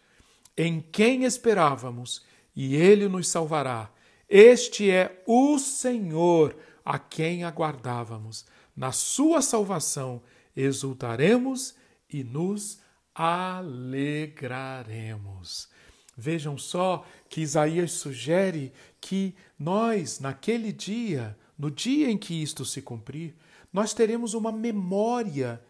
em 0.57 0.81
quem 0.81 1.25
esperávamos, 1.25 2.25
e 2.55 2.77
ele 2.77 3.09
nos 3.09 3.29
salvará. 3.29 3.91
Este 4.29 4.91
é 4.91 5.23
o 5.27 5.59
Senhor 5.59 6.57
a 6.85 6.99
quem 6.99 7.45
aguardávamos. 7.45 8.47
Na 8.77 8.93
sua 8.93 9.41
salvação 9.41 10.23
exultaremos 10.57 11.75
e 12.09 12.25
nos 12.25 12.79
alegraremos. 13.15 15.69
Vejam 16.17 16.57
só 16.57 17.05
que 17.29 17.41
Isaías 17.41 17.91
sugere 17.93 18.73
que 19.01 19.35
nós, 19.59 20.21
naquele 20.21 20.73
dia, 20.73 21.37
no 21.59 21.69
dia 21.71 22.11
em 22.11 22.17
que 22.17 22.43
isto 22.43 22.65
se 22.65 22.81
cumprir, 22.81 23.35
nós 23.73 23.93
teremos 23.93 24.35
uma 24.35 24.53
memória 24.53 25.61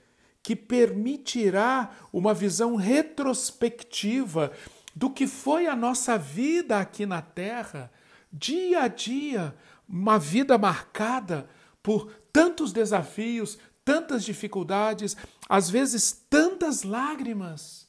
que 0.42 0.54
permitirá 0.54 1.90
uma 2.12 2.34
visão 2.34 2.76
retrospectiva 2.76 4.52
do 4.94 5.10
que 5.10 5.26
foi 5.26 5.66
a 5.66 5.74
nossa 5.74 6.18
vida 6.18 6.78
aqui 6.78 7.06
na 7.06 7.22
Terra, 7.22 7.90
dia 8.30 8.82
a 8.82 8.88
dia, 8.88 9.56
uma 9.88 10.18
vida 10.18 10.58
marcada 10.58 11.48
por 11.82 12.12
tantos 12.32 12.72
desafios, 12.72 13.58
tantas 13.84 14.24
dificuldades, 14.24 15.16
às 15.48 15.68
vezes 15.68 16.24
tantas 16.30 16.82
lágrimas, 16.82 17.86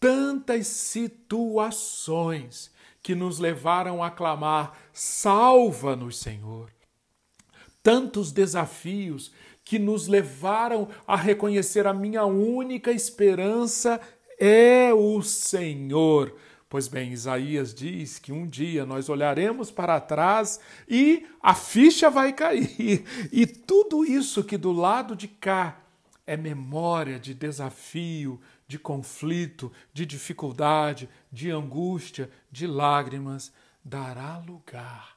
tantas 0.00 0.66
situações 0.66 2.72
que 3.02 3.14
nos 3.14 3.38
levaram 3.38 4.02
a 4.02 4.10
clamar: 4.10 4.72
salva-nos, 4.92 6.18
Senhor. 6.18 6.70
Tantos 7.82 8.32
desafios 8.32 9.32
que 9.64 9.78
nos 9.78 10.06
levaram 10.06 10.88
a 11.06 11.16
reconhecer 11.16 11.86
a 11.86 11.92
minha 11.92 12.24
única 12.24 12.92
esperança 12.92 14.00
é 14.38 14.92
o 14.94 15.20
Senhor. 15.22 16.34
Pois 16.72 16.88
bem, 16.88 17.12
Isaías 17.12 17.74
diz 17.74 18.18
que 18.18 18.32
um 18.32 18.46
dia 18.46 18.86
nós 18.86 19.10
olharemos 19.10 19.70
para 19.70 20.00
trás 20.00 20.58
e 20.88 21.26
a 21.42 21.54
ficha 21.54 22.08
vai 22.08 22.32
cair. 22.32 23.04
E 23.30 23.46
tudo 23.46 24.06
isso 24.06 24.42
que 24.42 24.56
do 24.56 24.72
lado 24.72 25.14
de 25.14 25.28
cá 25.28 25.78
é 26.26 26.34
memória 26.34 27.20
de 27.20 27.34
desafio, 27.34 28.40
de 28.66 28.78
conflito, 28.78 29.70
de 29.92 30.06
dificuldade, 30.06 31.10
de 31.30 31.50
angústia, 31.50 32.30
de 32.50 32.66
lágrimas, 32.66 33.52
dará 33.84 34.38
lugar 34.38 35.14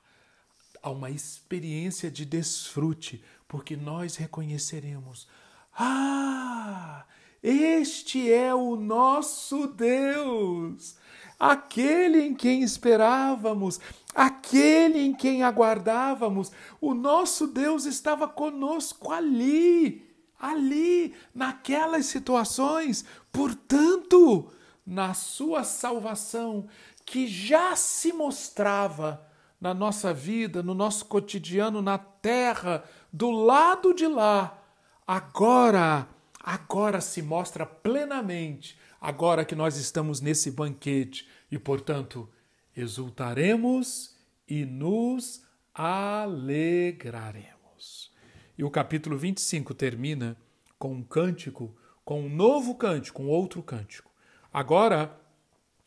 a 0.84 0.90
uma 0.90 1.10
experiência 1.10 2.12
de 2.12 2.26
desfrute, 2.26 3.24
porque 3.48 3.78
nós 3.78 4.18
reconheceremos: 4.18 5.26
ah, 5.74 7.06
este 7.42 8.30
é 8.30 8.54
o 8.54 8.76
nosso 8.76 9.68
Deus, 9.68 10.98
aquele 11.40 12.22
em 12.22 12.34
quem 12.34 12.62
esperávamos, 12.62 13.80
aquele 14.14 15.00
em 15.00 15.14
quem 15.14 15.44
aguardávamos. 15.44 16.52
O 16.80 16.94
nosso 16.94 17.48
Deus 17.48 17.86
estava 17.86 18.28
conosco 18.28 19.12
ali 19.12 20.06
ali, 20.40 21.16
naquelas 21.34 22.06
situações. 22.06 23.06
Portanto, 23.32 24.52
na 24.86 25.14
sua 25.14 25.64
salvação, 25.64 26.68
que 27.06 27.28
já 27.28 27.76
se 27.76 28.14
mostrava 28.14 29.26
na 29.60 29.74
nossa 29.74 30.14
vida, 30.14 30.62
no 30.62 30.74
nosso 30.74 31.06
cotidiano, 31.06 31.82
na 31.82 31.98
terra, 31.98 32.84
do 33.12 33.32
lado 33.32 33.94
de 33.94 34.08
lá, 34.08 34.62
agora, 35.08 36.08
agora 36.40 37.02
se 37.02 37.22
mostra 37.22 37.66
plenamente, 37.66 38.78
agora 39.06 39.46
que 39.46 39.54
nós 39.54 39.78
estamos 39.78 40.20
nesse 40.20 40.50
banquete 40.50 41.30
e, 41.52 41.60
portanto, 41.60 42.28
exultaremos 42.76 44.16
e 44.48 44.66
nos 44.66 45.44
alegraremos. 45.76 48.12
E 48.58 48.64
o 48.64 48.72
capítulo 48.72 49.16
25 49.16 49.76
termina 49.76 50.36
com 50.80 50.92
um 50.92 51.04
cântico, 51.04 51.78
com 52.04 52.22
um 52.22 52.30
novo 52.30 52.74
cântico, 52.74 53.22
um 53.22 53.30
outro 53.30 53.62
cântico. 53.62 54.12
Agora, 54.52 55.16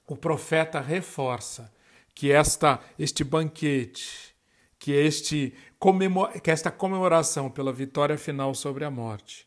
o 0.06 0.16
profeta 0.16 0.80
reforça 0.80 1.74
que 2.14 2.30
esta, 2.30 2.78
este 2.96 3.24
banquete, 3.24 4.32
que, 4.78 4.92
este, 4.92 5.52
que 6.40 6.52
esta 6.52 6.70
comemoração 6.70 7.50
pela 7.50 7.72
vitória 7.72 8.16
final 8.16 8.54
sobre 8.54 8.84
a 8.84 8.90
morte, 8.92 9.44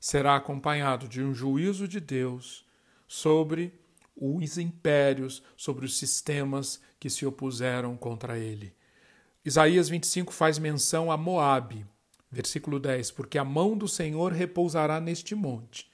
será 0.00 0.34
acompanhado 0.34 1.06
de 1.06 1.22
um 1.22 1.32
juízo 1.32 1.86
de 1.86 2.00
Deus 2.00 2.66
sobre 3.14 3.78
os 4.16 4.56
impérios, 4.56 5.42
sobre 5.56 5.84
os 5.84 5.98
sistemas 5.98 6.80
que 6.98 7.10
se 7.10 7.26
opuseram 7.26 7.96
contra 7.96 8.38
ele. 8.38 8.74
Isaías 9.44 9.88
25 9.88 10.32
faz 10.32 10.58
menção 10.58 11.10
a 11.12 11.16
Moabe, 11.16 11.84
Versículo 12.32 12.80
10: 12.80 13.10
Porque 13.10 13.36
a 13.36 13.44
mão 13.44 13.76
do 13.76 13.86
Senhor 13.86 14.32
repousará 14.32 14.98
neste 14.98 15.34
monte, 15.34 15.92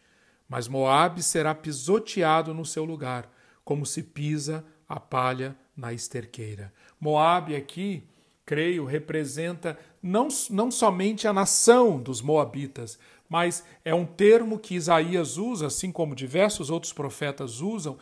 mas 0.48 0.68
Moabe 0.68 1.20
será 1.20 1.52
pisoteado 1.52 2.54
no 2.54 2.64
seu 2.64 2.84
lugar, 2.84 3.28
como 3.64 3.84
se 3.84 4.04
pisa 4.04 4.64
a 4.88 5.00
palha 5.00 5.56
na 5.76 5.92
esterqueira. 5.92 6.72
Moabe 7.00 7.56
aqui, 7.56 8.04
creio, 8.46 8.84
representa 8.84 9.76
não, 10.00 10.28
não 10.48 10.70
somente 10.70 11.26
a 11.26 11.32
nação 11.32 12.00
dos 12.00 12.22
moabitas, 12.22 13.00
mas 13.28 13.64
é 13.84 13.94
um 13.94 14.06
termo 14.06 14.58
que 14.58 14.74
Isaías 14.74 15.36
usa, 15.36 15.66
assim 15.66 15.92
como 15.92 16.14
diversos 16.14 16.70
outros 16.70 16.92
profetas 16.92 17.60
usam, 17.60 17.98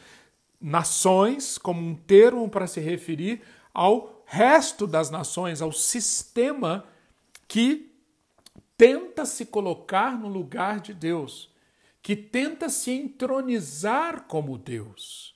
nações 0.60 1.58
como 1.58 1.80
um 1.80 1.94
termo 1.94 2.48
para 2.48 2.66
se 2.66 2.80
referir 2.80 3.42
ao 3.74 4.22
resto 4.26 4.86
das 4.86 5.10
nações, 5.10 5.60
ao 5.60 5.72
sistema 5.72 6.84
que 7.46 7.92
tenta 8.76 9.24
se 9.24 9.46
colocar 9.46 10.18
no 10.18 10.28
lugar 10.28 10.80
de 10.80 10.92
Deus, 10.92 11.50
que 12.02 12.14
tenta 12.14 12.68
se 12.68 12.90
entronizar 12.90 14.24
como 14.24 14.58
Deus. 14.58 15.34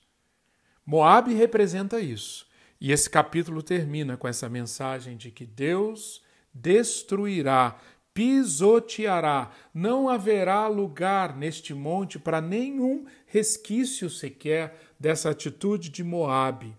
Moabe 0.84 1.34
representa 1.34 2.00
isso. 2.00 2.48
E 2.80 2.92
esse 2.92 3.10
capítulo 3.10 3.62
termina 3.62 4.16
com 4.16 4.26
essa 4.26 4.48
mensagem 4.48 5.16
de 5.16 5.30
que 5.30 5.44
Deus 5.44 6.22
destruirá, 6.52 7.78
pisoteará, 8.12 9.50
não 9.72 10.08
haverá 10.08 10.66
lugar 10.66 11.36
neste 11.36 11.72
monte 11.72 12.18
para 12.18 12.40
nenhum 12.40 13.04
resquício 13.26 14.10
sequer 14.10 14.78
dessa 14.98 15.30
atitude 15.30 15.88
de 15.88 16.02
Moabe. 16.02 16.76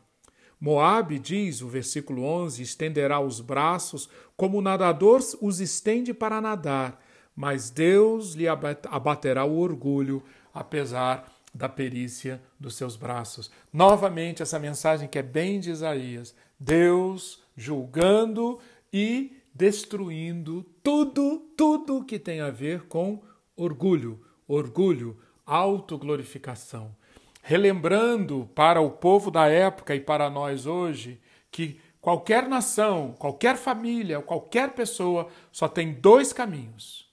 Moabe 0.59 1.17
diz, 1.17 1.61
o 1.61 1.67
versículo 1.67 2.23
11, 2.23 2.61
estenderá 2.61 3.19
os 3.19 3.41
braços 3.41 4.07
como 4.37 4.59
o 4.59 4.61
nadador 4.61 5.21
os 5.41 5.59
estende 5.59 6.13
para 6.13 6.39
nadar, 6.39 7.03
mas 7.35 7.71
Deus 7.71 8.33
lhe 8.33 8.47
abaterá 8.47 9.43
o 9.43 9.57
orgulho, 9.57 10.21
apesar 10.53 11.31
da 11.53 11.67
perícia 11.67 12.41
dos 12.59 12.75
seus 12.75 12.95
braços. 12.95 13.49
Novamente, 13.73 14.41
essa 14.43 14.59
mensagem 14.59 15.07
que 15.07 15.17
é 15.17 15.23
bem 15.23 15.59
de 15.59 15.71
Isaías: 15.71 16.35
Deus 16.59 17.41
julgando 17.57 18.59
e 18.93 19.37
destruindo 19.53 20.65
tudo, 20.83 21.39
tudo 21.55 22.05
que 22.05 22.17
tem 22.19 22.41
a 22.41 22.49
ver 22.49 22.87
com 22.87 23.21
orgulho, 23.55 24.19
orgulho, 24.47 25.17
autoglorificação 25.45 26.95
relembrando 27.41 28.49
para 28.53 28.81
o 28.81 28.91
povo 28.91 29.31
da 29.31 29.47
época 29.47 29.95
e 29.95 29.99
para 29.99 30.29
nós 30.29 30.65
hoje 30.65 31.19
que 31.49 31.79
qualquer 31.99 32.47
nação, 32.47 33.13
qualquer 33.17 33.57
família, 33.57 34.21
qualquer 34.21 34.73
pessoa 34.73 35.27
só 35.51 35.67
tem 35.67 35.93
dois 35.93 36.31
caminhos: 36.31 37.11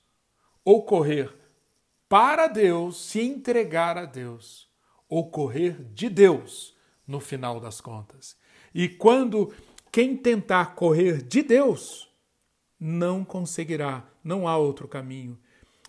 ou 0.65 0.85
correr 0.85 1.35
para 2.09 2.47
Deus, 2.47 3.01
se 3.01 3.21
entregar 3.21 3.99
a 3.99 4.05
Deus, 4.05 4.69
ou 5.09 5.31
correr 5.31 5.83
de 5.93 6.09
Deus 6.09 6.77
no 7.07 7.21
final 7.21 7.59
das 7.59 7.81
contas. 7.81 8.37
E 8.75 8.89
quando 8.89 9.53
quem 9.91 10.17
tentar 10.17 10.75
correr 10.75 11.23
de 11.23 11.43
Deus, 11.43 12.08
não 12.79 13.25
conseguirá, 13.25 14.07
não 14.23 14.47
há 14.47 14.57
outro 14.57 14.87
caminho. 14.87 15.39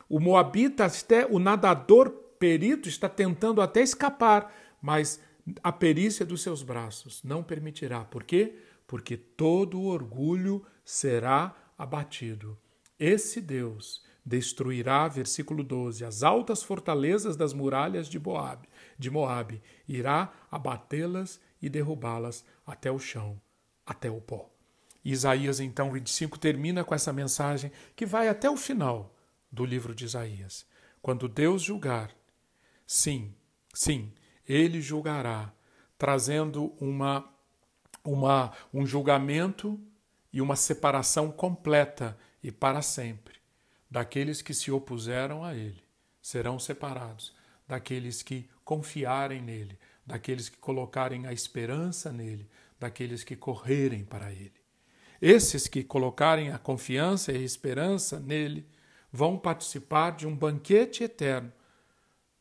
O 0.08 0.20
Moabita, 0.20 0.86
até 0.86 1.26
o 1.26 1.38
nadador 1.38 2.10
perito 2.40 2.90
está 2.90 3.08
tentando 3.08 3.62
até 3.62 3.82
escapar, 3.82 4.52
mas 4.82 5.22
a 5.62 5.72
perícia 5.72 6.26
dos 6.26 6.42
seus 6.42 6.64
braços 6.64 7.24
não 7.24 7.44
permitirá. 7.44 8.04
Por 8.06 8.24
quê? 8.24 8.58
Porque 8.88 9.18
todo 9.18 9.84
orgulho 9.84 10.66
será 10.84 11.56
abatido. 11.78 12.58
Esse 13.00 13.40
Deus 13.40 14.04
destruirá, 14.26 15.08
versículo 15.08 15.64
12, 15.64 16.04
as 16.04 16.24
altas 16.24 16.64
fortalezas 16.64 17.36
das 17.36 17.54
muralhas 17.54 18.08
de 18.08 18.20
Moabe, 18.20 18.68
de 18.98 19.10
Moabe, 19.10 19.62
irá 19.88 20.32
abatê-las 20.52 21.40
e 21.62 21.70
derrubá-las 21.70 22.46
até 22.66 22.92
o 22.92 23.00
chão, 23.00 23.40
até 23.86 24.10
o 24.10 24.22
pó. 24.22 24.50
Isaías 25.12 25.60
então 25.60 25.92
25 25.92 26.38
termina 26.38 26.84
com 26.84 26.94
essa 26.94 27.14
mensagem 27.14 27.72
que 27.96 28.06
vai 28.06 28.28
até 28.28 28.50
o 28.50 28.58
final 28.58 29.16
do 29.52 29.66
livro 29.66 29.96
de 29.96 30.06
Isaías. 30.06 30.66
Quando 31.02 31.28
Deus 31.28 31.62
julgar 31.62 32.12
Sim, 32.92 33.36
sim, 33.72 34.12
ele 34.48 34.82
julgará, 34.82 35.54
trazendo 35.96 36.74
uma, 36.82 37.32
uma, 38.04 38.52
um 38.74 38.84
julgamento 38.84 39.80
e 40.34 40.42
uma 40.42 40.56
separação 40.56 41.32
completa 41.32 42.18
e 42.42 42.52
para 42.52 42.82
sempre 42.82 43.36
daqueles 43.92 44.42
que 44.42 44.56
se 44.56 44.72
opuseram 44.72 45.44
a 45.44 45.54
ele. 45.54 45.84
Serão 46.20 46.58
separados 46.58 47.32
daqueles 47.68 48.24
que 48.24 48.50
confiarem 48.66 49.40
nele, 49.40 49.78
daqueles 50.04 50.50
que 50.50 50.58
colocarem 50.58 51.28
a 51.28 51.32
esperança 51.32 52.12
nele, 52.12 52.50
daqueles 52.80 53.24
que 53.24 53.36
correrem 53.36 54.04
para 54.04 54.32
ele. 54.32 54.59
Esses 55.22 55.68
que 55.68 55.84
colocarem 55.84 56.52
a 56.52 56.58
confiança 56.58 57.32
e 57.32 57.38
a 57.38 57.42
esperança 57.42 58.20
nele 58.20 58.66
vão 59.12 59.38
participar 59.38 60.12
de 60.12 60.26
um 60.26 60.36
banquete 60.36 61.04
eterno 61.04 61.52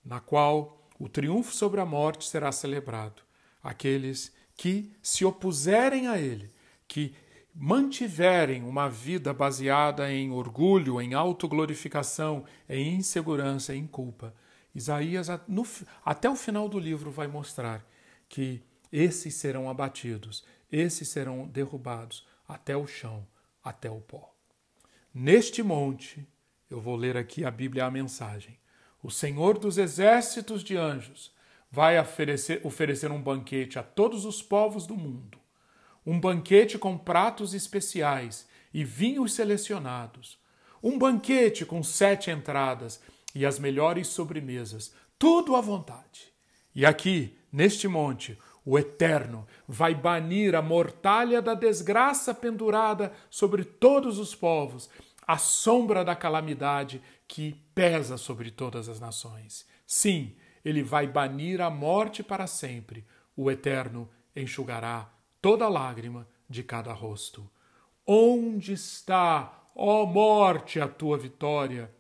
na 0.05 0.21
qual 0.21 0.89
o 0.99 1.09
triunfo 1.09 1.55
sobre 1.55 1.81
a 1.81 1.87
morte 1.87 2.29
será 2.29 2.53
celebrado. 2.53 3.23
Aqueles 3.63 4.33
que 4.57 4.93
se 5.03 5.25
opuserem 5.25 6.09
a 6.09 6.19
ele, 6.19 6.51
que 6.87 7.15
mantiverem 7.55 8.63
uma 8.63 8.89
vida 8.89 9.35
baseada 9.35 10.11
em 10.13 10.31
orgulho, 10.31 11.01
em 11.01 11.15
autoglorificação, 11.15 12.45
em 12.69 12.95
insegurança, 12.95 13.75
em 13.75 13.87
culpa. 13.87 14.35
Isaías, 14.75 15.29
no, 15.49 15.67
até 16.05 16.31
o 16.31 16.37
final 16.37 16.69
do 16.69 16.79
livro, 16.79 17.11
vai 17.11 17.27
mostrar 17.27 17.85
que 18.29 18.63
esses 18.93 19.35
serão 19.35 19.69
abatidos, 19.69 20.45
esses 20.71 21.09
serão 21.09 21.47
derrubados 21.47 22.27
até 22.49 22.75
o 22.75 22.87
chão, 22.87 23.27
até 23.63 23.91
o 23.91 24.01
pó. 24.01 24.35
Neste 25.13 25.63
monte, 25.63 26.27
Eu 26.71 26.81
vou 26.83 26.97
ler 26.97 27.17
aqui 27.17 27.47
a 27.47 27.51
Bíblia 27.51 27.87
a 27.87 27.91
mensagem. 27.91 28.59
O 29.03 29.11
Senhor 29.11 29.59
dos 29.59 29.79
exércitos 29.79 30.63
de 30.63 30.77
anjos 30.77 31.33
vai 31.71 31.99
oferecer, 31.99 32.61
oferecer 32.65 33.11
um 33.11 33.23
banquete 33.23 33.79
a 33.79 33.83
todos 33.83 34.27
os 34.27 34.43
povos 34.43 34.87
do 34.87 34.95
mundo. 34.95 35.39
Um 36.05 36.21
banquete 36.21 36.79
com 36.79 36.99
pratos 36.99 37.55
especiais 37.55 38.47
e 38.73 38.85
vinhos 38.85 39.33
selecionados. 39.33 40.39
Um 40.83 40.99
banquete 40.99 41.65
com 41.65 41.83
sete 41.83 42.31
entradas 42.31 43.01
e 43.35 43.47
as 43.47 43.59
melhores 43.59 44.09
sobremesas. 44.09 44.93
Tudo 45.19 45.57
à 45.57 45.61
vontade. 45.61 46.33
E 46.75 46.85
aqui, 46.85 47.37
neste 47.51 47.89
monte, 47.89 48.39
o 48.71 48.79
Eterno 48.79 49.47
vai 49.67 49.95
banir 49.95 50.55
a 50.55 50.61
mortalha 50.61 51.41
da 51.41 51.55
desgraça 51.55 52.35
pendurada 52.35 53.15
sobre 53.31 53.65
todos 53.65 54.19
os 54.19 54.35
povos, 54.35 54.91
a 55.27 55.39
sombra 55.39 56.05
da 56.05 56.15
calamidade 56.15 57.01
que 57.27 57.55
pesa 57.75 58.19
sobre 58.19 58.51
todas 58.51 58.87
as 58.87 59.01
nações. 59.01 59.67
Sim, 59.87 60.37
ele 60.63 60.83
vai 60.83 61.07
banir 61.07 61.63
a 61.63 61.71
morte 61.71 62.23
para 62.23 62.47
sempre. 62.47 63.07
O 63.35 63.51
Eterno 63.51 64.07
enxugará 64.37 65.11
toda 65.41 65.67
lágrima 65.67 66.29
de 66.47 66.63
cada 66.63 66.93
rosto. 66.93 67.51
Onde 68.07 68.75
está, 68.75 69.63
ó 69.75 70.05
morte, 70.05 70.79
a 70.79 70.87
tua 70.87 71.17
vitória? 71.17 71.91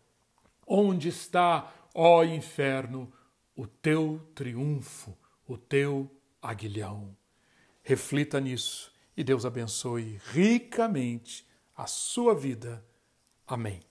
Onde 0.66 1.08
está, 1.08 1.72
ó 1.94 2.22
inferno, 2.24 3.10
o 3.56 3.66
teu 3.66 4.20
triunfo, 4.34 5.16
o 5.46 5.56
teu 5.56 6.17
aguilhão. 6.40 7.16
Reflita 7.82 8.40
nisso 8.40 8.92
e 9.16 9.24
Deus 9.24 9.44
abençoe 9.44 10.20
ricamente 10.32 11.46
a 11.76 11.86
sua 11.86 12.34
vida. 12.34 12.84
Amém. 13.46 13.87